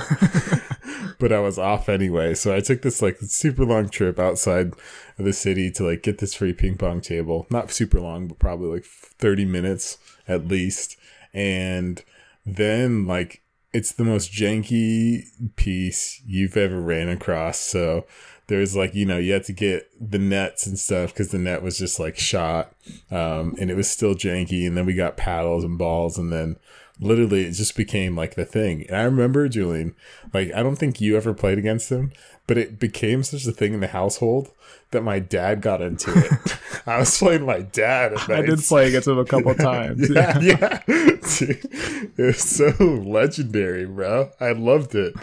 but 1.19 1.31
I 1.31 1.39
was 1.39 1.59
off 1.59 1.89
anyway. 1.89 2.33
So 2.33 2.55
I 2.55 2.59
took 2.59 2.81
this 2.81 3.01
like 3.01 3.17
super 3.19 3.65
long 3.65 3.89
trip 3.89 4.19
outside 4.19 4.73
of 5.17 5.25
the 5.25 5.33
city 5.33 5.69
to 5.71 5.85
like 5.85 6.03
get 6.03 6.17
this 6.17 6.33
free 6.33 6.53
ping 6.53 6.77
pong 6.77 7.01
table. 7.01 7.45
Not 7.49 7.71
super 7.71 7.99
long, 7.99 8.27
but 8.27 8.39
probably 8.39 8.69
like 8.69 8.85
30 8.85 9.45
minutes 9.45 9.97
at 10.27 10.47
least. 10.47 10.97
And 11.33 12.03
then 12.45 13.05
like 13.05 13.43
it's 13.71 13.91
the 13.91 14.03
most 14.03 14.31
janky 14.31 15.23
piece 15.55 16.21
you've 16.25 16.57
ever 16.57 16.81
ran 16.81 17.09
across. 17.09 17.59
So 17.59 18.05
there's 18.47 18.75
like, 18.75 18.95
you 18.95 19.05
know, 19.05 19.17
you 19.17 19.33
had 19.33 19.43
to 19.43 19.53
get 19.53 19.87
the 19.99 20.17
nets 20.17 20.65
and 20.65 20.79
stuff 20.79 21.13
because 21.13 21.29
the 21.29 21.37
net 21.37 21.61
was 21.61 21.77
just 21.77 21.99
like 21.99 22.17
shot. 22.17 22.73
Um, 23.11 23.55
and 23.59 23.69
it 23.69 23.75
was 23.75 23.89
still 23.89 24.15
janky. 24.15 24.65
And 24.65 24.75
then 24.75 24.87
we 24.87 24.95
got 24.95 25.17
paddles 25.17 25.63
and 25.63 25.77
balls 25.77 26.17
and 26.17 26.33
then 26.33 26.57
literally 26.99 27.45
it 27.45 27.51
just 27.51 27.75
became 27.75 28.15
like 28.15 28.35
the 28.35 28.45
thing. 28.45 28.85
And 28.87 28.97
I 28.97 29.03
remember 29.03 29.47
Julian, 29.47 29.95
like 30.33 30.53
I 30.53 30.63
don't 30.63 30.75
think 30.75 30.99
you 30.99 31.15
ever 31.17 31.33
played 31.33 31.57
against 31.57 31.91
him, 31.91 32.11
but 32.47 32.57
it 32.57 32.79
became 32.79 33.23
such 33.23 33.45
a 33.45 33.51
thing 33.51 33.73
in 33.73 33.79
the 33.79 33.87
household 33.87 34.51
that 34.91 35.03
my 35.03 35.19
dad 35.19 35.61
got 35.61 35.81
into 35.81 36.11
it. 36.15 36.59
I 36.87 36.99
was 36.99 37.15
playing 37.17 37.45
my 37.45 37.61
dad. 37.61 38.13
I 38.29 38.41
did 38.41 38.59
play 38.59 38.87
against 38.87 39.07
him 39.07 39.19
a 39.19 39.25
couple 39.25 39.53
times. 39.55 40.09
yeah, 40.09 40.39
yeah. 40.39 40.81
Dude, 40.87 42.11
it 42.17 42.17
was 42.17 42.41
so 42.41 42.71
legendary, 42.83 43.85
bro. 43.85 44.31
I 44.39 44.53
loved 44.53 44.95
it. 44.95 45.13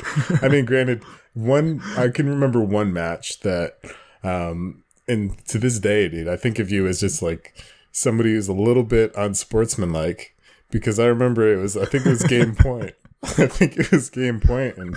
I 0.43 0.49
mean, 0.49 0.65
granted, 0.65 1.03
one 1.35 1.83
I 1.97 2.09
can 2.09 2.29
remember 2.29 2.61
one 2.61 2.93
match 2.93 3.41
that, 3.41 3.79
um, 4.23 4.85
and 5.09 5.37
to 5.49 5.59
this 5.59 5.79
day, 5.79 6.09
dude, 6.09 6.29
I 6.29 6.37
think 6.37 6.59
of 6.59 6.71
you 6.71 6.87
as 6.87 7.01
just 7.01 7.23
like 7.23 7.55
somebody 7.93 8.33
who's 8.33 8.49
a 8.49 8.53
little 8.53 8.83
bit 8.83 9.13
unsportsmanlike 9.17 10.36
because 10.71 10.99
I 10.99 11.07
remember 11.07 11.53
it 11.53 11.61
was 11.61 11.77
I 11.77 11.85
think 11.85 12.07
it 12.07 12.11
was 12.11 12.23
game 12.23 12.55
point. 12.59 12.95
I 13.23 13.47
think 13.47 13.77
it 13.77 13.91
was 13.91 14.11
game 14.11 14.41
point, 14.41 14.77
and 14.77 14.97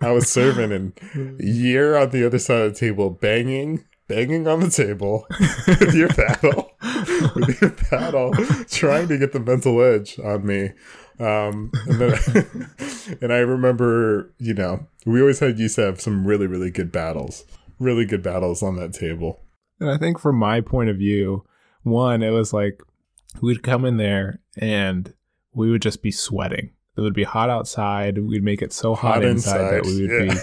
I 0.00 0.10
was 0.10 0.30
serving, 0.30 0.72
and 0.72 1.38
you're 1.38 1.98
on 1.98 2.10
the 2.10 2.26
other 2.26 2.38
side 2.38 2.62
of 2.62 2.74
the 2.74 2.80
table, 2.80 3.10
banging, 3.10 3.84
banging 4.08 4.48
on 4.48 4.60
the 4.60 4.70
table 4.70 5.26
with 5.68 5.94
your 5.94 6.08
paddle, 6.08 6.72
with 7.36 7.60
your 7.60 7.70
paddle, 7.70 8.32
trying 8.70 9.06
to 9.08 9.18
get 9.18 9.32
the 9.32 9.40
mental 9.40 9.80
edge 9.82 10.18
on 10.18 10.46
me. 10.46 10.70
Um, 11.20 11.72
and 11.86 12.00
then, 12.00 12.70
and 13.20 13.32
I 13.32 13.38
remember, 13.38 14.32
you 14.38 14.54
know, 14.54 14.86
we 15.04 15.20
always 15.20 15.40
had 15.40 15.58
used 15.58 15.76
to 15.76 15.82
have 15.82 16.00
some 16.00 16.26
really, 16.26 16.46
really 16.46 16.70
good 16.70 16.92
battles, 16.92 17.44
really 17.78 18.06
good 18.06 18.22
battles 18.22 18.62
on 18.62 18.76
that 18.76 18.92
table. 18.92 19.42
And 19.80 19.90
I 19.90 19.98
think 19.98 20.18
from 20.18 20.36
my 20.36 20.60
point 20.60 20.90
of 20.90 20.96
view, 20.96 21.44
one, 21.82 22.22
it 22.22 22.30
was 22.30 22.52
like 22.52 22.82
we'd 23.42 23.62
come 23.62 23.84
in 23.84 23.96
there 23.96 24.40
and 24.58 25.14
we 25.52 25.70
would 25.70 25.82
just 25.82 26.02
be 26.02 26.10
sweating. 26.10 26.70
It 26.96 27.00
would 27.00 27.14
be 27.14 27.24
hot 27.24 27.50
outside. 27.50 28.18
We'd 28.18 28.42
make 28.42 28.60
it 28.60 28.72
so 28.72 28.94
hot, 28.94 29.16
hot 29.16 29.24
inside, 29.24 29.60
inside, 29.60 29.74
that 29.74 29.86
we 29.86 30.02
would 30.02 30.28
yeah. 30.28 30.34
be 30.34 30.40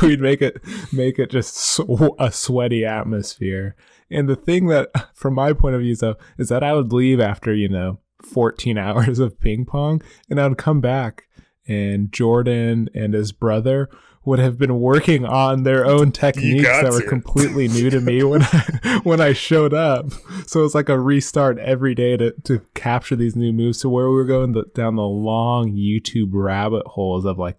we'd 0.06 0.20
make 0.20 0.42
it 0.42 0.60
make 0.92 1.18
it 1.18 1.30
just 1.30 1.56
so, 1.56 2.16
a 2.18 2.32
sweaty 2.32 2.84
atmosphere. 2.84 3.76
And 4.10 4.28
the 4.28 4.36
thing 4.36 4.68
that, 4.68 4.90
from 5.14 5.34
my 5.34 5.52
point 5.52 5.74
of 5.74 5.82
view, 5.82 5.94
though, 5.96 6.16
is 6.38 6.48
that 6.48 6.64
I 6.64 6.74
would 6.74 6.92
leave 6.92 7.20
after 7.20 7.54
you 7.54 7.68
know 7.68 8.00
14 8.22 8.78
hours 8.78 9.18
of 9.18 9.40
ping 9.40 9.64
pong, 9.64 10.02
and 10.28 10.40
I 10.40 10.48
would 10.48 10.58
come 10.58 10.80
back, 10.80 11.24
and 11.66 12.12
Jordan 12.12 12.88
and 12.94 13.14
his 13.14 13.32
brother 13.32 13.88
would 14.28 14.38
have 14.38 14.58
been 14.58 14.78
working 14.78 15.24
on 15.24 15.62
their 15.62 15.86
own 15.86 16.12
techniques 16.12 16.68
that 16.68 16.92
were 16.92 17.00
completely 17.00 17.66
new 17.66 17.88
to 17.88 18.00
me 18.00 18.22
when 18.22 18.42
I, 18.42 19.00
when 19.02 19.20
I 19.20 19.32
showed 19.32 19.72
up. 19.72 20.12
So 20.46 20.64
it's 20.64 20.74
like 20.74 20.90
a 20.90 21.00
restart 21.00 21.58
every 21.58 21.94
day 21.94 22.16
to, 22.18 22.32
to 22.44 22.60
capture 22.74 23.16
these 23.16 23.34
new 23.34 23.52
moves 23.52 23.80
to 23.80 23.88
where 23.88 24.08
we 24.08 24.14
were 24.14 24.24
going 24.24 24.52
the, 24.52 24.64
down 24.74 24.96
the 24.96 25.02
long 25.02 25.72
YouTube 25.72 26.30
rabbit 26.32 26.86
holes 26.86 27.24
of 27.24 27.38
like 27.38 27.56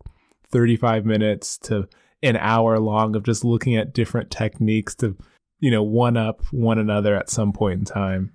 35 0.52 1.06
minutes 1.06 1.58
to 1.60 1.88
an 2.22 2.38
hour 2.38 2.80
long 2.80 3.16
of 3.16 3.24
just 3.24 3.44
looking 3.44 3.76
at 3.76 3.94
different 3.94 4.30
techniques 4.30 4.94
to, 4.96 5.18
you 5.60 5.72
know, 5.72 5.84
one 5.84 6.18
up 6.18 6.44
one 6.52 6.78
another 6.78 7.16
at 7.16 7.32
some 7.32 7.52
point 7.52 7.80
in 7.80 7.86
time. 7.86 8.32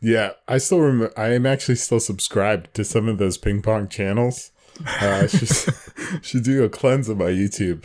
Yeah, 0.00 0.32
I 0.46 0.58
still 0.58 0.80
remember. 0.80 1.18
I 1.18 1.34
am 1.34 1.46
actually 1.46 1.76
still 1.76 2.00
subscribed 2.00 2.72
to 2.74 2.84
some 2.84 3.08
of 3.08 3.18
those 3.18 3.38
ping 3.38 3.60
pong 3.60 3.88
channels. 3.88 4.52
Uh, 4.84 5.26
should, 5.26 5.74
should 6.24 6.42
do 6.44 6.64
a 6.64 6.68
cleanse 6.68 7.08
of 7.08 7.18
my 7.18 7.30
YouTube, 7.30 7.84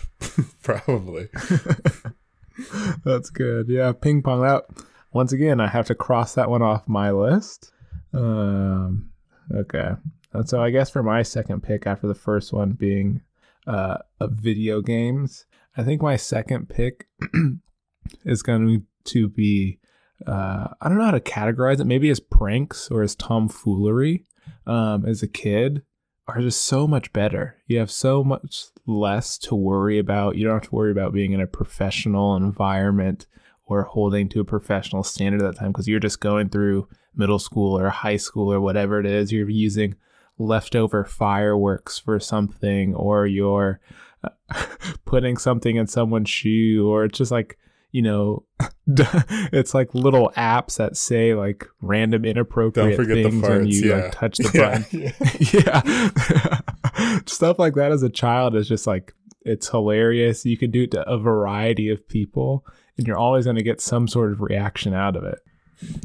probably. 0.63 1.29
That's 3.05 3.29
good. 3.29 3.67
Yeah, 3.69 3.91
ping 3.93 4.21
pong. 4.21 4.41
That 4.41 4.65
once 5.13 5.31
again, 5.31 5.60
I 5.60 5.67
have 5.67 5.88
to 5.88 5.95
cross 5.95 6.36
that 6.36 6.50
one 6.50 6.62
off 6.62 6.88
my 6.88 7.12
list. 7.12 7.71
Um, 8.13 9.12
okay, 9.53 9.91
and 10.33 10.50
so 10.50 10.62
I 10.62 10.69
guess 10.69 10.89
for 10.89 11.03
my 11.03 11.24
second 11.24 11.63
pick 11.63 11.88
after 11.88 12.07
the 12.07 12.15
first 12.15 12.53
one 12.53 12.74
being 12.74 13.21
uh, 13.67 13.98
video 14.21 14.81
games, 14.81 15.45
I 15.77 15.83
think 15.83 16.01
my 16.01 16.15
second 16.15 16.69
pick 16.69 17.07
is 18.25 18.43
going 18.43 18.86
to 19.05 19.29
be 19.29 19.79
uh, 20.27 20.67
I 20.79 20.89
don't 20.89 20.98
know 20.98 21.05
how 21.05 21.12
to 21.12 21.19
categorize 21.19 21.79
it. 21.79 21.86
Maybe 21.86 22.10
as 22.10 22.19
pranks 22.19 22.89
or 22.89 23.01
as 23.01 23.15
tomfoolery. 23.15 24.25
Um, 24.65 25.05
as 25.05 25.24
a 25.24 25.27
kid, 25.27 25.83
are 26.35 26.41
just 26.41 26.63
so 26.63 26.88
much 26.88 27.11
better. 27.13 27.57
You 27.67 27.79
have 27.79 27.91
so 27.91 28.23
much 28.23 28.65
less 28.85 29.38
to 29.39 29.55
worry 29.55 30.00
about. 30.00 30.35
You 30.35 30.45
don't 30.45 30.55
have 30.55 30.69
to 30.69 30.75
worry 30.75 30.91
about 30.91 31.13
being 31.13 31.33
in 31.33 31.41
a 31.41 31.47
professional 31.47 32.35
environment 32.35 33.27
or 33.65 33.83
holding 33.83 34.29
to 34.29 34.41
a 34.41 34.45
professional 34.45 35.03
standard 35.03 35.41
at 35.41 35.53
that 35.53 35.59
time 35.59 35.71
because 35.71 35.88
you're 35.88 36.00
just 36.00 36.19
going 36.19 36.50
through 36.50 36.88
middle 37.15 37.39
school 37.39 37.77
or 37.77 37.89
high 37.89 38.17
school 38.17 38.51
or 38.51 38.59
whatever 38.59 39.00
it 39.00 39.05
is. 39.05 39.31
You're 39.31 39.50
using 39.50 39.95
leftover 40.38 41.03
fireworks 41.05 42.00
for 42.00 42.19
something 42.19 42.95
or 42.95 43.27
you're 43.27 43.79
uh, 44.23 44.65
putting 45.05 45.38
something 45.38 45.75
in 45.75 45.88
someone's 45.88 46.29
shoe 46.29 46.88
or 46.89 47.05
it's 47.05 47.17
just 47.17 47.31
like 47.31 47.57
you 47.91 48.01
know, 48.01 48.45
it's 48.88 49.74
like 49.74 49.93
little 49.93 50.31
apps 50.38 50.77
that 50.77 50.95
say 50.95 51.33
like 51.33 51.67
random 51.81 52.25
inappropriate 52.25 52.95
things 52.95 53.41
when 53.41 53.67
you 53.67 53.89
yeah. 53.89 53.95
like 53.95 54.12
touch 54.12 54.38
the 54.38 54.50
button. 54.53 55.13
Yeah, 55.63 55.81
yeah. 57.12 57.19
stuff 57.25 57.60
like 57.60 57.75
that 57.75 57.91
as 57.91 58.03
a 58.03 58.10
child 58.10 58.55
is 58.55 58.67
just 58.67 58.88
like 58.88 59.13
it's 59.41 59.69
hilarious. 59.69 60.45
You 60.45 60.57
can 60.57 60.71
do 60.71 60.83
it 60.83 60.91
to 60.91 61.07
a 61.07 61.17
variety 61.17 61.89
of 61.89 62.07
people, 62.07 62.65
and 62.98 63.05
you're 63.05 63.17
always 63.17 63.45
going 63.45 63.57
to 63.57 63.63
get 63.63 63.81
some 63.81 64.07
sort 64.07 64.31
of 64.31 64.41
reaction 64.41 64.93
out 64.93 65.15
of 65.15 65.24
it. 65.24 65.39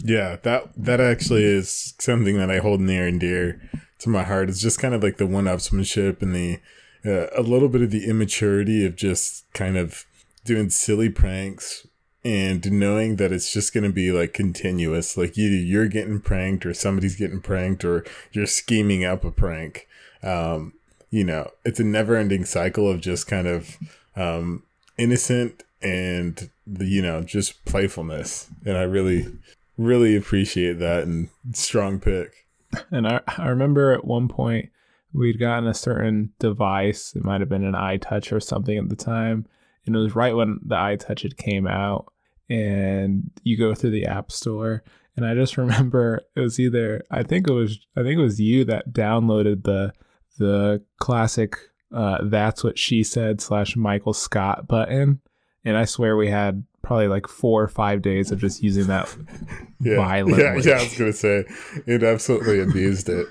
Yeah, 0.02 0.36
that 0.42 0.70
that 0.76 1.00
actually 1.00 1.44
is 1.44 1.94
something 1.98 2.36
that 2.38 2.50
I 2.50 2.58
hold 2.58 2.80
near 2.80 3.06
and 3.06 3.20
dear 3.20 3.60
to 4.00 4.08
my 4.08 4.24
heart. 4.24 4.48
It's 4.48 4.60
just 4.60 4.80
kind 4.80 4.94
of 4.94 5.02
like 5.02 5.18
the 5.18 5.26
one-upsmanship 5.26 6.22
and 6.22 6.34
the 6.34 6.58
uh, 7.04 7.28
a 7.36 7.42
little 7.42 7.68
bit 7.68 7.82
of 7.82 7.90
the 7.90 8.08
immaturity 8.08 8.84
of 8.84 8.96
just 8.96 9.44
kind 9.52 9.76
of 9.76 10.04
doing 10.46 10.70
silly 10.70 11.08
pranks 11.08 11.86
and 12.24 12.72
knowing 12.72 13.16
that 13.16 13.32
it's 13.32 13.52
just 13.52 13.72
going 13.72 13.84
to 13.84 13.92
be 13.92 14.10
like 14.10 14.32
continuous 14.32 15.16
like 15.16 15.36
either 15.38 15.54
you're 15.54 15.88
getting 15.88 16.20
pranked 16.20 16.66
or 16.66 16.74
somebody's 16.74 17.16
getting 17.16 17.40
pranked 17.40 17.84
or 17.84 18.04
you're 18.32 18.46
scheming 18.46 19.04
up 19.04 19.24
a 19.24 19.30
prank 19.30 19.86
um, 20.22 20.72
you 21.10 21.24
know 21.24 21.50
it's 21.64 21.80
a 21.80 21.84
never 21.84 22.16
ending 22.16 22.44
cycle 22.44 22.90
of 22.90 23.00
just 23.00 23.26
kind 23.26 23.46
of 23.46 23.76
um, 24.16 24.62
innocent 24.98 25.62
and 25.82 26.50
you 26.78 27.02
know 27.02 27.22
just 27.22 27.64
playfulness. 27.64 28.48
And 28.64 28.76
i 28.76 28.82
really 28.82 29.26
really 29.78 30.16
appreciate 30.16 30.78
that 30.78 31.04
and 31.04 31.28
strong 31.52 32.00
pick. 32.00 32.46
And 32.90 33.06
I, 33.06 33.20
I 33.38 33.48
remember 33.48 33.92
at 33.92 34.06
one 34.06 34.26
point 34.26 34.70
we'd 35.12 35.38
gotten 35.38 35.68
a 35.68 35.74
certain 35.74 36.32
device. 36.38 37.14
It 37.14 37.24
might 37.24 37.40
have 37.40 37.50
been 37.50 37.64
an 37.64 37.74
iTouch 37.74 38.32
or 38.32 38.40
something 38.40 38.76
at 38.76 38.88
the 38.88 38.96
time 38.96 39.46
and 39.86 39.94
it 39.94 39.98
was 39.98 40.14
right 40.14 40.34
when 40.34 40.58
the 40.64 40.76
iTouch 40.76 41.22
had 41.22 41.36
came 41.36 41.66
out, 41.66 42.12
and 42.48 43.30
you 43.42 43.56
go 43.56 43.74
through 43.74 43.90
the 43.90 44.06
App 44.06 44.30
Store, 44.30 44.82
and 45.16 45.26
I 45.26 45.34
just 45.34 45.56
remember 45.56 46.22
it 46.34 46.40
was 46.40 46.60
either 46.60 47.02
I 47.10 47.22
think 47.22 47.48
it 47.48 47.52
was 47.52 47.78
I 47.96 48.02
think 48.02 48.18
it 48.18 48.22
was 48.22 48.40
you 48.40 48.64
that 48.66 48.92
downloaded 48.92 49.64
the 49.64 49.92
the 50.38 50.82
classic 50.98 51.56
uh, 51.94 52.18
"That's 52.24 52.62
What 52.62 52.78
She 52.78 53.02
Said" 53.02 53.40
slash 53.40 53.76
Michael 53.76 54.12
Scott 54.12 54.68
button, 54.68 55.20
and 55.64 55.76
I 55.76 55.84
swear 55.84 56.16
we 56.16 56.28
had 56.28 56.64
probably 56.82 57.08
like 57.08 57.26
four 57.26 57.62
or 57.62 57.68
five 57.68 58.00
days 58.00 58.30
of 58.30 58.38
just 58.38 58.62
using 58.62 58.86
that 58.86 59.14
yeah. 59.80 59.96
violently. 59.96 60.42
Yeah, 60.42 60.56
yeah, 60.62 60.80
I 60.80 60.84
was 60.84 60.98
gonna 60.98 61.12
say 61.12 61.44
it 61.86 62.02
absolutely 62.02 62.60
abused 62.60 63.08
it. 63.08 63.26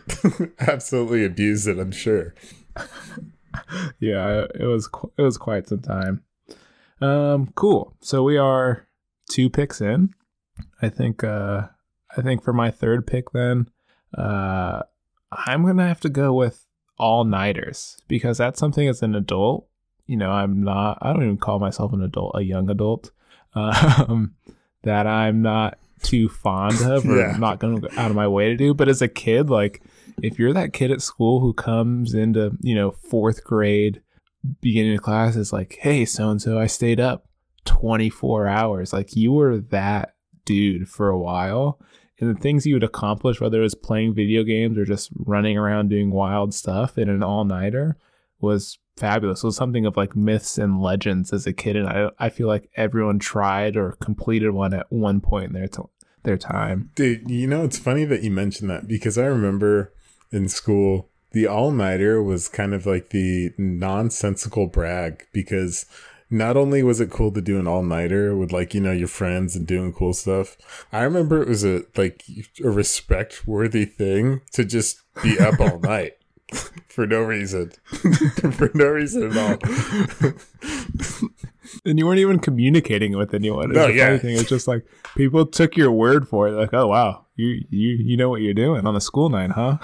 absolutely 0.59 1.23
abused 1.23 1.67
it. 1.67 1.79
I'm 1.79 1.91
sure. 1.91 2.35
yeah, 3.99 4.45
it 4.53 4.65
was 4.65 4.89
it 5.17 5.21
was 5.21 5.37
quite 5.37 5.67
some 5.67 5.81
time. 5.81 6.23
Um, 7.01 7.51
cool. 7.55 7.95
So 8.01 8.23
we 8.23 8.37
are 8.37 8.87
two 9.29 9.49
picks 9.49 9.81
in. 9.81 10.13
I 10.81 10.89
think. 10.89 11.23
Uh, 11.23 11.67
I 12.17 12.21
think 12.21 12.43
for 12.43 12.53
my 12.53 12.71
third 12.71 13.05
pick, 13.05 13.31
then, 13.31 13.67
uh, 14.17 14.83
I'm 15.31 15.65
gonna 15.65 15.87
have 15.87 15.99
to 16.01 16.09
go 16.09 16.33
with 16.33 16.65
all 16.97 17.25
nighters 17.25 17.97
because 18.07 18.37
that's 18.37 18.59
something 18.59 18.87
as 18.87 19.01
an 19.01 19.15
adult. 19.15 19.67
You 20.07 20.17
know, 20.17 20.31
I'm 20.31 20.63
not. 20.63 20.99
I 21.01 21.11
don't 21.11 21.23
even 21.23 21.37
call 21.37 21.59
myself 21.59 21.91
an 21.93 22.01
adult, 22.01 22.35
a 22.35 22.41
young 22.41 22.69
adult. 22.69 23.11
Um, 23.57 24.35
that 24.83 25.07
I'm 25.07 25.41
not 25.41 25.79
too 26.01 26.29
fond 26.29 26.81
of 26.81 27.05
or 27.05 27.17
yeah. 27.17 27.37
not 27.37 27.59
going 27.59 27.81
to 27.81 27.87
go 27.87 27.99
out 27.99 28.11
of 28.11 28.15
my 28.15 28.27
way 28.27 28.49
to 28.49 28.55
do. 28.55 28.73
But 28.73 28.89
as 28.89 29.01
a 29.01 29.07
kid, 29.07 29.49
like 29.49 29.81
if 30.21 30.39
you're 30.39 30.53
that 30.53 30.73
kid 30.73 30.91
at 30.91 31.01
school 31.01 31.39
who 31.39 31.53
comes 31.53 32.13
into, 32.13 32.57
you 32.61 32.75
know, 32.75 32.91
fourth 32.91 33.43
grade 33.43 34.01
beginning 34.61 34.95
of 34.95 35.01
class 35.01 35.35
is 35.35 35.53
like, 35.53 35.77
hey, 35.81 36.05
so 36.05 36.29
and 36.29 36.41
so, 36.41 36.59
I 36.59 36.67
stayed 36.67 36.99
up 36.99 37.27
24 37.65 38.47
hours. 38.47 38.93
Like 38.93 39.15
you 39.15 39.33
were 39.33 39.57
that 39.57 40.15
dude 40.45 40.87
for 40.87 41.09
a 41.09 41.19
while. 41.19 41.79
And 42.19 42.33
the 42.33 42.39
things 42.39 42.65
you 42.65 42.75
would 42.75 42.83
accomplish, 42.83 43.41
whether 43.41 43.59
it 43.59 43.63
was 43.63 43.75
playing 43.75 44.13
video 44.13 44.43
games 44.43 44.77
or 44.77 44.85
just 44.85 45.09
running 45.15 45.57
around 45.57 45.89
doing 45.89 46.11
wild 46.11 46.53
stuff 46.53 46.97
in 46.97 47.09
an 47.09 47.21
all 47.21 47.43
nighter, 47.43 47.97
was 48.39 48.77
fabulous. 48.95 49.43
It 49.43 49.47
was 49.47 49.57
something 49.57 49.85
of 49.85 49.97
like 49.97 50.15
myths 50.15 50.57
and 50.57 50.81
legends 50.81 51.33
as 51.33 51.45
a 51.45 51.51
kid. 51.51 51.75
And 51.75 51.89
I, 51.89 52.09
I 52.17 52.29
feel 52.29 52.47
like 52.47 52.69
everyone 52.77 53.19
tried 53.19 53.75
or 53.75 53.97
completed 53.99 54.51
one 54.51 54.73
at 54.73 54.89
one 54.89 55.19
point 55.19 55.47
in 55.47 55.53
their, 55.53 55.67
t- 55.67 55.81
their 56.23 56.37
time. 56.37 56.91
Dude, 56.95 57.29
you 57.29 57.47
know, 57.47 57.65
it's 57.65 57.77
funny 57.77 58.05
that 58.05 58.23
you 58.23 58.31
mentioned 58.31 58.69
that 58.69 58.87
because 58.87 59.17
I 59.17 59.25
remember 59.25 59.93
in 60.31 60.47
school, 60.47 61.09
the 61.35 61.45
all 61.45 61.69
nighter 61.69 62.23
was 62.23 62.47
kind 62.47 62.73
of 62.73 62.85
like 62.85 63.09
the 63.09 63.51
nonsensical 63.57 64.67
brag 64.67 65.27
because 65.33 65.85
not 66.29 66.55
only 66.55 66.81
was 66.81 67.01
it 67.01 67.11
cool 67.11 67.29
to 67.29 67.41
do 67.41 67.59
an 67.59 67.67
all 67.67 67.83
nighter 67.83 68.37
with 68.37 68.53
like 68.53 68.73
you 68.73 68.79
know 68.79 68.93
your 68.93 69.09
friends 69.09 69.53
and 69.53 69.67
doing 69.67 69.91
cool 69.91 70.13
stuff, 70.13 70.55
I 70.93 71.03
remember 71.03 71.41
it 71.41 71.49
was 71.49 71.65
a 71.65 71.83
like 71.97 72.23
a 72.63 72.69
respect 72.69 73.45
worthy 73.45 73.83
thing 73.83 74.43
to 74.53 74.63
just 74.63 75.01
be 75.21 75.37
up 75.37 75.59
all 75.59 75.77
night 75.83 76.13
for 76.87 77.05
no 77.05 77.21
reason, 77.21 77.73
for 78.53 78.71
no 78.73 78.87
reason 78.87 79.29
at 79.29 79.37
all. 79.37 79.57
and 81.85 81.99
you 81.99 82.05
weren't 82.05 82.19
even 82.19 82.39
communicating 82.39 83.17
with 83.17 83.33
anyone. 83.33 83.73
No, 83.73 83.87
yeah. 83.87 84.17
thing. 84.17 84.37
It's 84.37 84.47
just 84.47 84.69
like 84.69 84.85
people 85.17 85.45
took 85.45 85.75
your 85.75 85.91
word 85.91 86.29
for 86.29 86.47
it. 86.47 86.53
Like, 86.53 86.73
oh 86.73 86.87
wow, 86.87 87.25
you 87.35 87.65
you 87.69 87.89
you 87.89 88.15
know 88.15 88.29
what 88.29 88.39
you're 88.39 88.53
doing 88.53 88.87
on 88.87 88.95
a 88.95 89.01
school 89.01 89.27
night, 89.27 89.51
huh? 89.51 89.79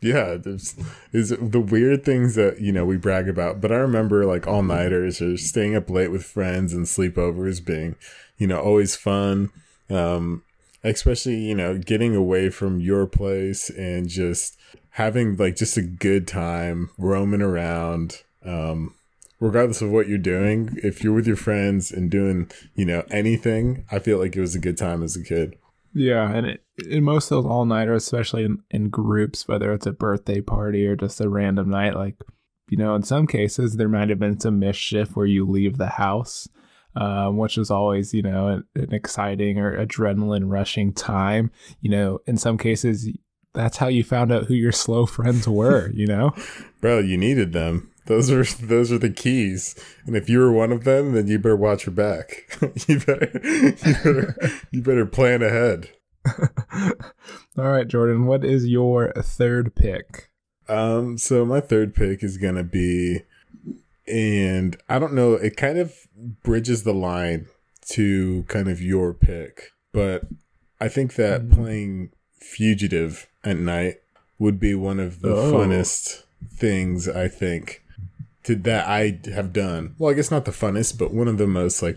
Yeah, 0.00 0.36
there's 0.36 0.76
is 1.12 1.30
the 1.30 1.60
weird 1.60 2.04
things 2.04 2.36
that 2.36 2.60
you 2.60 2.70
know 2.70 2.84
we 2.84 2.96
brag 2.96 3.28
about. 3.28 3.60
But 3.60 3.72
I 3.72 3.76
remember 3.76 4.24
like 4.24 4.46
all 4.46 4.62
nighters 4.62 5.20
or 5.20 5.36
staying 5.36 5.74
up 5.74 5.90
late 5.90 6.10
with 6.10 6.24
friends 6.24 6.72
and 6.72 6.86
sleepovers 6.86 7.64
being, 7.64 7.96
you 8.36 8.46
know, 8.46 8.60
always 8.60 8.94
fun. 8.94 9.50
Um, 9.90 10.44
especially 10.84 11.36
you 11.36 11.54
know 11.54 11.78
getting 11.78 12.14
away 12.14 12.50
from 12.50 12.80
your 12.80 13.06
place 13.06 13.70
and 13.70 14.08
just 14.08 14.56
having 14.90 15.36
like 15.36 15.56
just 15.56 15.76
a 15.76 15.82
good 15.82 16.28
time 16.28 16.90
roaming 16.96 17.42
around. 17.42 18.22
Um, 18.44 18.94
regardless 19.40 19.82
of 19.82 19.90
what 19.90 20.08
you're 20.08 20.18
doing, 20.18 20.78
if 20.82 21.02
you're 21.02 21.14
with 21.14 21.26
your 21.26 21.36
friends 21.36 21.90
and 21.90 22.10
doing 22.10 22.50
you 22.76 22.84
know 22.84 23.04
anything, 23.10 23.84
I 23.90 23.98
feel 23.98 24.18
like 24.18 24.36
it 24.36 24.40
was 24.40 24.54
a 24.54 24.60
good 24.60 24.78
time 24.78 25.02
as 25.02 25.16
a 25.16 25.24
kid. 25.24 25.56
Yeah, 25.94 26.30
and 26.30 26.46
it, 26.46 26.64
in 26.88 27.04
most 27.04 27.30
of 27.30 27.42
those 27.42 27.50
all 27.50 27.64
nighters, 27.64 28.04
especially 28.04 28.44
in, 28.44 28.62
in 28.70 28.90
groups, 28.90 29.48
whether 29.48 29.72
it's 29.72 29.86
a 29.86 29.92
birthday 29.92 30.40
party 30.40 30.86
or 30.86 30.96
just 30.96 31.20
a 31.20 31.28
random 31.28 31.70
night, 31.70 31.96
like 31.96 32.16
you 32.70 32.76
know, 32.76 32.94
in 32.94 33.02
some 33.02 33.26
cases 33.26 33.76
there 33.76 33.88
might 33.88 34.10
have 34.10 34.18
been 34.18 34.38
some 34.38 34.58
mischief 34.58 35.16
where 35.16 35.26
you 35.26 35.46
leave 35.46 35.78
the 35.78 35.88
house, 35.88 36.48
um, 36.96 37.38
which 37.38 37.56
is 37.56 37.70
always 37.70 38.12
you 38.12 38.22
know 38.22 38.48
an, 38.48 38.64
an 38.74 38.92
exciting 38.92 39.58
or 39.58 39.84
adrenaline 39.84 40.44
rushing 40.50 40.92
time. 40.92 41.50
You 41.80 41.90
know, 41.90 42.18
in 42.26 42.36
some 42.36 42.58
cases 42.58 43.08
that's 43.54 43.78
how 43.78 43.88
you 43.88 44.04
found 44.04 44.30
out 44.30 44.44
who 44.44 44.54
your 44.54 44.72
slow 44.72 45.06
friends 45.06 45.48
were. 45.48 45.90
You 45.92 46.06
know, 46.06 46.34
Bro, 46.80 47.00
you 47.00 47.16
needed 47.16 47.52
them. 47.52 47.90
Those 48.08 48.30
are 48.30 48.42
those 48.66 48.90
are 48.90 48.98
the 48.98 49.10
keys. 49.10 49.74
And 50.06 50.16
if 50.16 50.28
you 50.28 50.38
were 50.40 50.50
one 50.52 50.72
of 50.72 50.84
them, 50.84 51.12
then 51.12 51.28
you 51.28 51.38
better 51.38 51.54
watch 51.56 51.86
your 51.86 51.94
back. 51.94 52.58
you 52.88 52.98
better 53.00 53.30
you 53.44 53.72
better 54.02 54.36
you 54.70 54.82
better 54.82 55.06
plan 55.06 55.42
ahead. 55.42 55.90
all 56.76 57.64
right, 57.64 57.86
Jordan, 57.86 58.26
what 58.26 58.44
is 58.44 58.66
your 58.66 59.12
third 59.12 59.74
pick? 59.74 60.30
Um, 60.68 61.16
so 61.18 61.44
my 61.44 61.60
third 61.60 61.94
pick 61.94 62.22
is 62.22 62.36
gonna 62.38 62.64
be, 62.64 63.20
and 64.06 64.76
I 64.88 64.98
don't 64.98 65.14
know, 65.14 65.34
it 65.34 65.56
kind 65.56 65.78
of 65.78 65.94
bridges 66.42 66.82
the 66.82 66.92
line 66.94 67.46
to 67.90 68.44
kind 68.48 68.68
of 68.68 68.82
your 68.82 69.14
pick, 69.14 69.70
but 69.92 70.22
I 70.80 70.88
think 70.88 71.14
that 71.14 71.42
Mm. 71.42 71.52
playing 71.52 72.10
Fugitive 72.40 73.26
at 73.44 73.58
night 73.58 73.96
would 74.38 74.58
be 74.60 74.74
one 74.74 75.00
of 75.00 75.20
the 75.20 75.34
Oh. 75.34 75.52
funnest 75.52 76.22
things 76.54 77.08
I 77.08 77.28
think 77.28 77.82
that 78.54 78.86
I 78.86 79.20
have 79.32 79.52
done. 79.52 79.94
Well, 79.98 80.10
I 80.10 80.14
guess 80.14 80.30
not 80.30 80.44
the 80.44 80.50
funnest, 80.50 80.98
but 80.98 81.12
one 81.12 81.28
of 81.28 81.38
the 81.38 81.46
most 81.46 81.82
like 81.82 81.96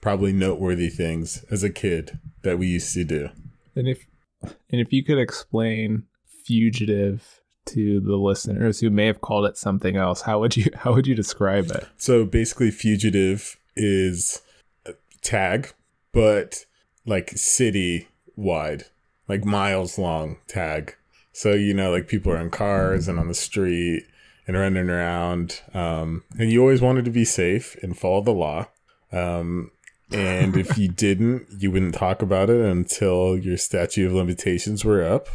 probably 0.00 0.32
noteworthy 0.32 0.88
things 0.88 1.44
as 1.50 1.62
a 1.62 1.70
kid 1.70 2.18
that 2.42 2.58
we 2.58 2.66
used 2.68 2.94
to 2.94 3.04
do. 3.04 3.30
And 3.74 3.88
if 3.88 4.06
and 4.42 4.80
if 4.80 4.92
you 4.92 5.04
could 5.04 5.18
explain 5.18 6.04
fugitive 6.44 7.40
to 7.66 8.00
the 8.00 8.16
listeners 8.16 8.80
who 8.80 8.90
may 8.90 9.06
have 9.06 9.20
called 9.20 9.46
it 9.46 9.56
something 9.56 9.96
else, 9.96 10.22
how 10.22 10.40
would 10.40 10.56
you 10.56 10.70
how 10.74 10.94
would 10.94 11.06
you 11.06 11.14
describe 11.14 11.70
it? 11.70 11.86
So 11.96 12.24
basically, 12.24 12.70
fugitive 12.70 13.58
is 13.76 14.42
a 14.86 14.94
tag, 15.22 15.72
but 16.12 16.64
like 17.06 17.30
city 17.30 18.08
wide, 18.36 18.84
like 19.28 19.44
miles 19.44 19.98
long 19.98 20.36
tag. 20.46 20.96
So 21.32 21.52
you 21.52 21.74
know, 21.74 21.92
like 21.92 22.08
people 22.08 22.32
are 22.32 22.40
in 22.40 22.50
cars 22.50 23.08
and 23.08 23.18
on 23.18 23.28
the 23.28 23.34
street 23.34 24.04
and 24.48 24.56
running 24.56 24.90
around, 24.90 25.60
um, 25.74 26.24
and 26.38 26.50
you 26.50 26.60
always 26.60 26.80
wanted 26.80 27.04
to 27.04 27.12
be 27.12 27.24
safe 27.24 27.76
and 27.82 27.96
follow 27.96 28.22
the 28.22 28.32
law. 28.32 28.66
Um, 29.12 29.70
and 30.10 30.56
if 30.56 30.76
you 30.78 30.88
didn't, 30.88 31.46
you 31.58 31.70
wouldn't 31.70 31.94
talk 31.94 32.22
about 32.22 32.50
it 32.50 32.60
until 32.60 33.36
your 33.36 33.58
statute 33.58 34.06
of 34.06 34.14
limitations 34.14 34.84
were 34.84 35.04
up. 35.04 35.28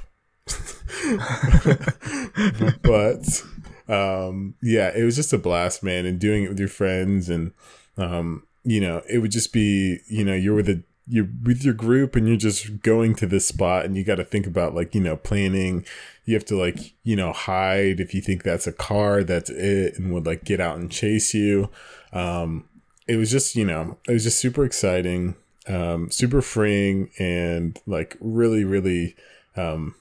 but 2.81 3.43
um 3.87 4.55
yeah 4.61 4.91
it 4.95 5.03
was 5.03 5.15
just 5.15 5.33
a 5.33 5.37
blast 5.37 5.83
man 5.83 6.05
and 6.05 6.19
doing 6.19 6.43
it 6.43 6.49
with 6.49 6.59
your 6.59 6.67
friends 6.67 7.29
and 7.29 7.53
um 7.97 8.43
you 8.63 8.81
know 8.81 9.01
it 9.09 9.19
would 9.19 9.31
just 9.31 9.53
be 9.53 9.99
you 10.07 10.23
know 10.23 10.33
you're 10.33 10.55
with 10.55 10.69
a 10.69 10.81
you're 11.07 11.27
with 11.43 11.63
your 11.63 11.73
group 11.73 12.15
and 12.15 12.27
you're 12.27 12.37
just 12.37 12.81
going 12.81 13.13
to 13.15 13.25
this 13.25 13.47
spot 13.47 13.85
and 13.85 13.97
you 13.97 14.03
got 14.03 14.15
to 14.15 14.23
think 14.23 14.47
about 14.47 14.73
like 14.73 14.95
you 14.95 15.01
know 15.01 15.17
planning 15.17 15.85
you 16.25 16.33
have 16.33 16.45
to 16.45 16.55
like 16.55 16.93
you 17.03 17.15
know 17.15 17.33
hide 17.33 17.99
if 17.99 18.13
you 18.13 18.21
think 18.21 18.43
that's 18.43 18.67
a 18.67 18.71
car 18.71 19.23
that's 19.23 19.49
it 19.49 19.97
and 19.97 20.13
would 20.13 20.25
like 20.25 20.43
get 20.45 20.59
out 20.59 20.77
and 20.77 20.91
chase 20.91 21.33
you 21.33 21.69
um 22.13 22.63
it 23.07 23.17
was 23.17 23.29
just 23.29 23.55
you 23.55 23.65
know 23.65 23.97
it 24.07 24.13
was 24.13 24.23
just 24.23 24.39
super 24.39 24.63
exciting 24.63 25.35
um 25.67 26.09
super 26.09 26.41
freeing 26.41 27.09
and 27.19 27.79
like 27.85 28.17
really 28.21 28.63
really 28.63 29.15
um 29.57 29.95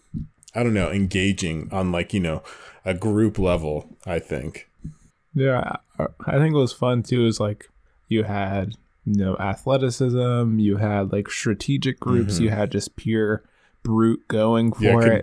i 0.54 0.62
don't 0.62 0.74
know 0.74 0.90
engaging 0.90 1.68
on 1.72 1.90
like 1.90 2.14
you 2.14 2.20
know 2.20 2.42
a 2.84 2.94
group 2.94 3.38
level 3.38 3.88
i 4.06 4.18
think 4.18 4.68
Yeah, 5.34 5.76
I 5.98 6.38
think 6.38 6.54
it 6.54 6.58
was 6.58 6.72
fun 6.72 7.02
too. 7.02 7.26
Is 7.26 7.40
like 7.40 7.70
you 8.08 8.24
had 8.24 8.74
you 9.04 9.24
know 9.24 9.36
athleticism, 9.36 10.58
you 10.58 10.76
had 10.76 11.12
like 11.12 11.30
strategic 11.30 12.00
groups, 12.00 12.38
you 12.40 12.50
had 12.50 12.70
just 12.70 12.96
pure 12.96 13.44
brute 13.82 14.26
going 14.28 14.72
for 14.72 14.82
Yeah, 14.82 15.14
it, 15.14 15.22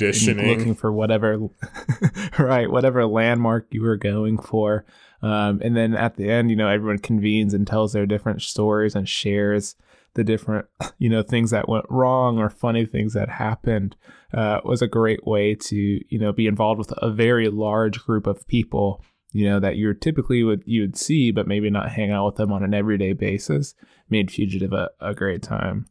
looking 0.58 0.76
for 0.76 0.92
whatever 0.92 1.50
right 2.40 2.70
whatever 2.70 3.06
landmark 3.06 3.68
you 3.72 3.82
were 3.82 3.98
going 3.98 4.38
for. 4.38 4.86
Um, 5.22 5.62
and 5.64 5.76
then 5.76 5.96
at 5.96 6.16
the 6.16 6.30
end, 6.30 6.50
you 6.50 6.56
know, 6.56 6.70
everyone 6.70 7.00
convenes 7.00 7.54
and 7.54 7.68
tells 7.68 7.94
their 7.94 8.06
different 8.06 8.42
stories 8.42 8.96
and 8.96 9.08
shares 9.08 9.76
the 10.14 10.24
different, 10.24 10.66
you 10.98 11.10
know, 11.10 11.22
things 11.22 11.52
that 11.52 11.70
went 11.70 11.86
wrong 11.90 12.38
or 12.40 12.50
funny 12.50 12.86
things 12.86 13.14
that 13.14 13.30
happened. 13.30 13.96
Uh, 14.32 14.62
was 14.64 14.82
a 14.82 14.88
great 14.88 15.26
way 15.26 15.56
to, 15.56 15.76
you 15.76 16.20
know, 16.20 16.32
be 16.32 16.46
involved 16.46 16.78
with 16.78 16.94
a 16.98 17.10
very 17.10 17.50
large 17.50 18.00
group 18.00 18.28
of 18.28 18.48
people, 18.48 19.04
you 19.32 19.46
know, 19.46 19.60
that 19.60 19.78
you're 19.78 19.94
typically 19.94 20.44
would 20.44 20.64
you 20.66 20.82
would 20.82 20.98
see, 20.98 21.32
but 21.32 21.48
maybe 21.48 21.70
not 21.70 21.92
hang 21.92 22.12
out 22.12 22.26
with 22.28 22.36
them 22.36 22.52
on 22.52 22.64
an 22.64 22.74
everyday 22.74 23.14
basis. 23.14 23.76
Made 24.10 24.32
Fugitive 24.32 24.74
a, 24.74 24.90
a 25.00 25.14
great 25.14 25.44
time. 25.44 25.86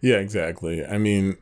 Yeah, 0.00 0.16
exactly. 0.16 0.84
I 0.84 0.98
mean, 0.98 1.36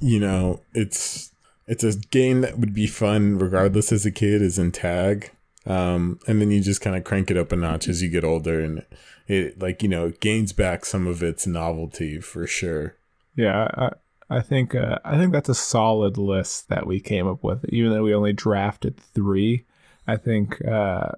you 0.00 0.20
know, 0.20 0.60
it's 0.74 1.32
it's 1.66 1.84
a 1.84 1.96
game 1.96 2.40
that 2.42 2.58
would 2.58 2.74
be 2.74 2.86
fun 2.86 3.38
regardless 3.38 3.92
as 3.92 4.06
a 4.06 4.10
kid 4.10 4.42
is 4.42 4.58
in 4.58 4.72
tag. 4.72 5.30
Um, 5.64 6.18
and 6.26 6.40
then 6.40 6.50
you 6.50 6.60
just 6.60 6.80
kind 6.80 6.96
of 6.96 7.04
crank 7.04 7.30
it 7.30 7.36
up 7.36 7.52
a 7.52 7.56
notch 7.56 7.88
as 7.88 8.02
you 8.02 8.08
get 8.08 8.24
older 8.24 8.60
and 8.60 8.84
it 9.28 9.60
like, 9.60 9.82
you 9.82 9.88
know, 9.88 10.10
gains 10.20 10.52
back 10.52 10.84
some 10.84 11.06
of 11.06 11.22
its 11.22 11.46
novelty 11.46 12.20
for 12.20 12.46
sure. 12.46 12.96
Yeah, 13.36 13.68
I, 13.74 13.90
I 14.28 14.40
think 14.40 14.74
uh, 14.74 14.98
I 15.04 15.16
think 15.16 15.32
that's 15.32 15.48
a 15.48 15.54
solid 15.54 16.18
list 16.18 16.68
that 16.68 16.86
we 16.86 17.00
came 17.00 17.28
up 17.28 17.44
with. 17.44 17.64
Even 17.68 17.92
though 17.92 18.02
we 18.02 18.14
only 18.14 18.32
drafted 18.32 18.96
three, 18.96 19.64
I 20.06 20.16
think 20.16 20.64
uh, 20.66 21.12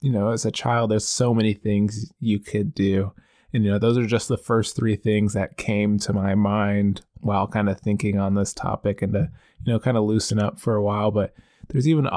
you 0.00 0.12
know 0.12 0.30
as 0.30 0.44
a 0.44 0.50
child, 0.50 0.90
there's 0.90 1.08
so 1.08 1.34
many 1.34 1.54
things 1.54 2.12
you 2.20 2.38
could 2.38 2.74
do, 2.74 3.12
and 3.52 3.64
you 3.64 3.70
know 3.70 3.78
those 3.78 3.98
are 3.98 4.06
just 4.06 4.28
the 4.28 4.36
first 4.36 4.76
three 4.76 4.96
things 4.96 5.32
that 5.34 5.56
came 5.56 5.98
to 6.00 6.12
my 6.12 6.34
mind 6.34 7.02
while 7.20 7.46
kind 7.46 7.68
of 7.68 7.80
thinking 7.80 8.18
on 8.18 8.34
this 8.34 8.54
topic 8.54 9.02
and 9.02 9.12
to 9.12 9.30
you 9.64 9.72
know 9.72 9.78
kind 9.78 9.96
of 9.96 10.04
loosen 10.04 10.38
up 10.38 10.58
for 10.58 10.74
a 10.76 10.82
while. 10.82 11.10
But 11.10 11.34
there's 11.68 11.88
even 11.88 12.08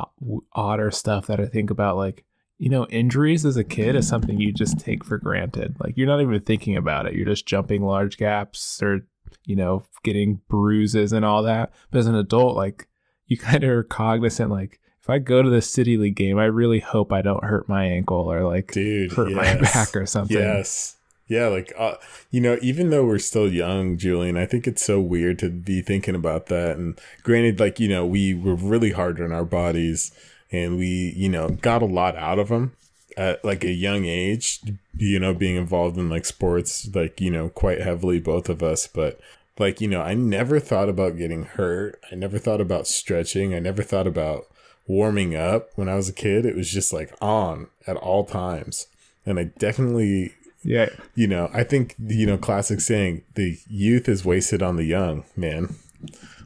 odder 0.53 0.91
stuff 0.91 1.27
that 1.27 1.39
I 1.39 1.45
think 1.45 1.69
about, 1.69 1.97
like 1.97 2.25
you 2.57 2.69
know 2.69 2.85
injuries 2.87 3.45
as 3.45 3.57
a 3.57 3.63
kid 3.63 3.95
is 3.95 4.07
something 4.07 4.39
you 4.39 4.51
just 4.53 4.79
take 4.79 5.03
for 5.03 5.17
granted. 5.17 5.75
Like 5.79 5.97
you're 5.97 6.07
not 6.07 6.21
even 6.21 6.39
thinking 6.41 6.77
about 6.77 7.05
it. 7.05 7.13
You're 7.13 7.25
just 7.25 7.45
jumping 7.45 7.83
large 7.83 8.17
gaps 8.17 8.81
or 8.81 9.01
you 9.45 9.55
know, 9.55 9.83
getting 10.03 10.41
bruises 10.47 11.11
and 11.11 11.25
all 11.25 11.43
that. 11.43 11.71
But 11.91 11.99
as 11.99 12.07
an 12.07 12.15
adult, 12.15 12.55
like 12.55 12.87
you 13.27 13.37
kind 13.37 13.63
of 13.63 13.69
are 13.69 13.83
cognizant, 13.83 14.51
like 14.51 14.79
if 15.03 15.09
I 15.09 15.19
go 15.19 15.41
to 15.41 15.49
the 15.49 15.61
city 15.61 15.97
league 15.97 16.15
game, 16.15 16.39
I 16.39 16.45
really 16.45 16.79
hope 16.79 17.11
I 17.11 17.21
don't 17.21 17.43
hurt 17.43 17.67
my 17.67 17.83
ankle 17.83 18.31
or 18.31 18.45
like 18.45 18.71
Dude, 18.71 19.11
hurt 19.11 19.33
my 19.33 19.55
back 19.61 19.93
or 19.97 20.05
something. 20.05 20.37
Yes. 20.37 20.95
Yeah, 21.27 21.47
like 21.47 21.73
uh, 21.77 21.95
you 22.31 22.39
know, 22.39 22.57
even 22.61 22.89
though 22.89 23.05
we're 23.05 23.17
still 23.19 23.51
young, 23.51 23.97
Julian, 23.97 24.37
I 24.37 24.45
think 24.45 24.67
it's 24.67 24.83
so 24.83 25.01
weird 25.01 25.39
to 25.39 25.49
be 25.49 25.81
thinking 25.81 26.15
about 26.15 26.45
that. 26.47 26.77
And 26.77 26.99
granted, 27.23 27.59
like 27.59 27.79
you 27.79 27.87
know, 27.89 28.05
we 28.05 28.33
were 28.33 28.55
really 28.55 28.91
hard 28.91 29.19
on 29.19 29.31
our 29.31 29.45
bodies, 29.45 30.11
and 30.51 30.77
we 30.77 31.13
you 31.17 31.29
know 31.29 31.49
got 31.49 31.81
a 31.81 31.85
lot 31.85 32.15
out 32.15 32.39
of 32.39 32.49
them 32.49 32.73
at 33.17 33.43
like 33.43 33.63
a 33.63 33.71
young 33.71 34.05
age. 34.05 34.59
You 34.97 35.19
know, 35.19 35.33
being 35.33 35.55
involved 35.55 35.97
in 35.97 36.09
like 36.09 36.25
sports, 36.25 36.87
like 36.93 37.19
you 37.19 37.31
know, 37.31 37.49
quite 37.49 37.81
heavily, 37.81 38.19
both 38.19 38.47
of 38.49 38.61
us. 38.61 38.87
But 38.87 39.19
Like, 39.59 39.79
you 39.81 39.87
know, 39.87 40.01
I 40.01 40.13
never 40.15 40.59
thought 40.59 40.89
about 40.89 41.17
getting 41.17 41.43
hurt. 41.43 41.99
I 42.11 42.15
never 42.15 42.39
thought 42.39 42.61
about 42.61 42.87
stretching. 42.87 43.53
I 43.53 43.59
never 43.59 43.83
thought 43.83 44.07
about 44.07 44.47
warming 44.87 45.35
up 45.35 45.69
when 45.75 45.87
I 45.89 45.95
was 45.95 46.09
a 46.09 46.13
kid. 46.13 46.45
It 46.45 46.55
was 46.55 46.69
just 46.69 46.91
like 46.93 47.13
on 47.21 47.67
at 47.87 47.95
all 47.97 48.25
times. 48.25 48.87
And 49.25 49.39
I 49.39 49.45
definitely 49.57 50.33
Yeah. 50.63 50.89
you 51.15 51.27
know, 51.27 51.49
I 51.53 51.63
think 51.63 51.95
you 51.99 52.25
know, 52.25 52.37
classic 52.37 52.81
saying, 52.81 53.23
the 53.35 53.57
youth 53.67 54.07
is 54.09 54.25
wasted 54.25 54.61
on 54.61 54.75
the 54.75 54.83
young, 54.85 55.23
man. 55.35 55.75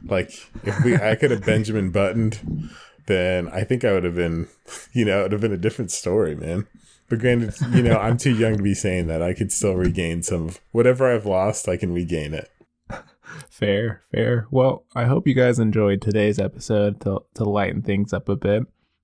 Like 0.04 0.30
if 0.64 0.84
we 0.84 0.96
I 0.96 1.14
could 1.16 1.30
have 1.32 1.44
Benjamin 1.44 1.90
buttoned, 1.90 2.70
then 3.06 3.48
I 3.48 3.64
think 3.64 3.84
I 3.84 3.92
would 3.92 4.04
have 4.04 4.14
been 4.14 4.48
you 4.92 5.04
know, 5.04 5.20
it 5.20 5.22
would 5.24 5.32
have 5.32 5.40
been 5.40 5.52
a 5.52 5.56
different 5.56 5.90
story, 5.90 6.34
man. 6.36 6.66
But 7.08 7.20
granted, 7.20 7.54
you 7.72 7.82
know, 7.82 7.96
I'm 7.96 8.18
too 8.18 8.34
young 8.34 8.58
to 8.58 8.62
be 8.62 8.74
saying 8.74 9.06
that. 9.06 9.22
I 9.22 9.32
could 9.32 9.50
still 9.50 9.74
regain 9.74 10.22
some 10.22 10.46
of 10.48 10.60
whatever 10.72 11.12
I've 11.12 11.24
lost, 11.26 11.66
I 11.66 11.78
can 11.78 11.92
regain 11.94 12.34
it. 12.34 12.50
Fair, 13.58 14.02
fair. 14.12 14.46
Well, 14.52 14.84
I 14.94 15.06
hope 15.06 15.26
you 15.26 15.34
guys 15.34 15.58
enjoyed 15.58 16.00
today's 16.00 16.38
episode 16.38 17.00
to, 17.00 17.22
to 17.34 17.42
lighten 17.42 17.82
things 17.82 18.12
up 18.12 18.28
a 18.28 18.36
bit. 18.36 18.62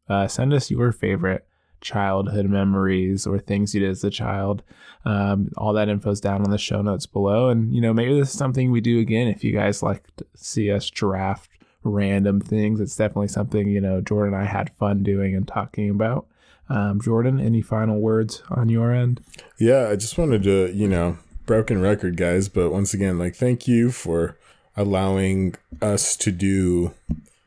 Uh, 0.09 0.29
send 0.29 0.53
us 0.53 0.71
your 0.71 0.93
favorite 0.93 1.45
childhood 1.81 2.47
memories 2.47 3.27
or 3.27 3.41
things 3.41 3.75
you 3.75 3.81
did 3.81 3.91
as 3.91 4.05
a 4.05 4.11
child. 4.11 4.63
Um, 5.05 5.51
all 5.57 5.73
that 5.73 5.89
info's 5.89 6.21
down 6.21 6.43
on 6.43 6.53
the 6.53 6.59
show 6.59 6.83
notes 6.83 7.05
below. 7.05 7.49
And, 7.49 7.75
you 7.75 7.81
know, 7.81 7.93
maybe 7.93 8.17
this 8.17 8.31
is 8.31 8.39
something 8.39 8.71
we 8.71 8.81
do 8.81 9.01
again 9.01 9.27
if 9.27 9.43
you 9.43 9.51
guys 9.51 9.83
like 9.83 10.05
to 10.19 10.27
see 10.37 10.71
us 10.71 10.89
draft 10.89 11.51
random 11.83 12.41
things. 12.41 12.79
It's 12.79 12.95
definitely 12.95 13.29
something, 13.29 13.67
you 13.67 13.81
know, 13.81 14.01
Jordan 14.01 14.35
and 14.35 14.43
I 14.45 14.47
had 14.47 14.71
fun 14.77 15.03
doing 15.03 15.35
and 15.35 15.49
talking 15.49 15.91
about. 15.91 16.29
Um, 16.69 17.01
Jordan, 17.01 17.41
any 17.41 17.61
final 17.61 17.99
words 17.99 18.45
on 18.51 18.69
your 18.69 18.93
end? 18.93 19.21
Yeah, 19.59 19.89
I 19.89 19.97
just 19.97 20.17
wanted 20.17 20.45
to, 20.45 20.73
you 20.73 20.87
know, 20.87 21.19
broken 21.45 21.81
record, 21.81 22.17
guys, 22.17 22.49
but 22.49 22.71
once 22.71 22.95
again, 22.95 23.19
like, 23.19 23.35
thank 23.35 23.67
you 23.67 23.91
for 23.91 24.39
allowing 24.77 25.55
us 25.81 26.17
to 26.17 26.31
do, 26.31 26.93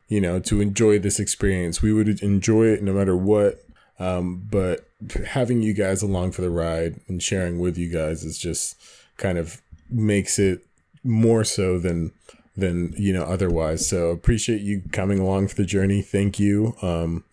you 0.08 0.22
know, 0.22 0.40
to 0.40 0.62
enjoy 0.62 1.00
this 1.00 1.20
experience. 1.20 1.82
We 1.82 1.94
would 1.94 2.22
enjoy 2.22 2.68
it 2.68 2.84
no 2.84 2.94
matter 2.94 3.16
what. 3.16 3.64
Um, 4.00 4.48
but 4.50 4.88
having 5.28 5.62
you 5.62 5.74
guys 5.74 6.02
along 6.02 6.32
for 6.32 6.42
the 6.42 6.50
ride 6.50 7.00
and 7.08 7.22
sharing 7.22 7.60
with 7.60 7.78
you 7.78 7.92
guys 7.92 8.24
is 8.24 8.38
just 8.38 8.76
kind 9.18 9.38
of 9.38 9.62
makes 9.90 10.38
it 10.38 10.66
more 11.04 11.44
so 11.44 11.80
than 11.80 12.12
than 12.56 12.94
you 12.98 13.14
know 13.14 13.24
otherwise. 13.24 13.88
So 13.88 14.10
appreciate 14.10 14.62
you 14.62 14.84
coming 14.92 15.20
along 15.20 15.48
for 15.48 15.56
the 15.56 15.66
journey. 15.66 16.02
Thank 16.02 16.40
you. 16.40 16.76
Um, 16.82 17.24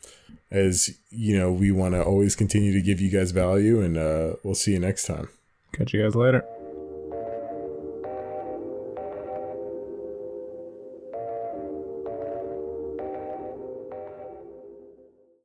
as 0.50 0.96
you 1.10 1.38
know, 1.38 1.52
we 1.52 1.70
want 1.72 1.94
to 1.94 2.02
always 2.02 2.36
continue 2.36 2.72
to 2.72 2.80
give 2.80 3.00
you 3.00 3.10
guys 3.10 3.30
value, 3.30 3.80
and 3.80 3.96
uh, 3.96 4.34
we'll 4.42 4.54
see 4.54 4.72
you 4.72 4.78
next 4.78 5.06
time. 5.06 5.28
Catch 5.72 5.92
you 5.92 6.02
guys 6.02 6.14
later. 6.14 6.44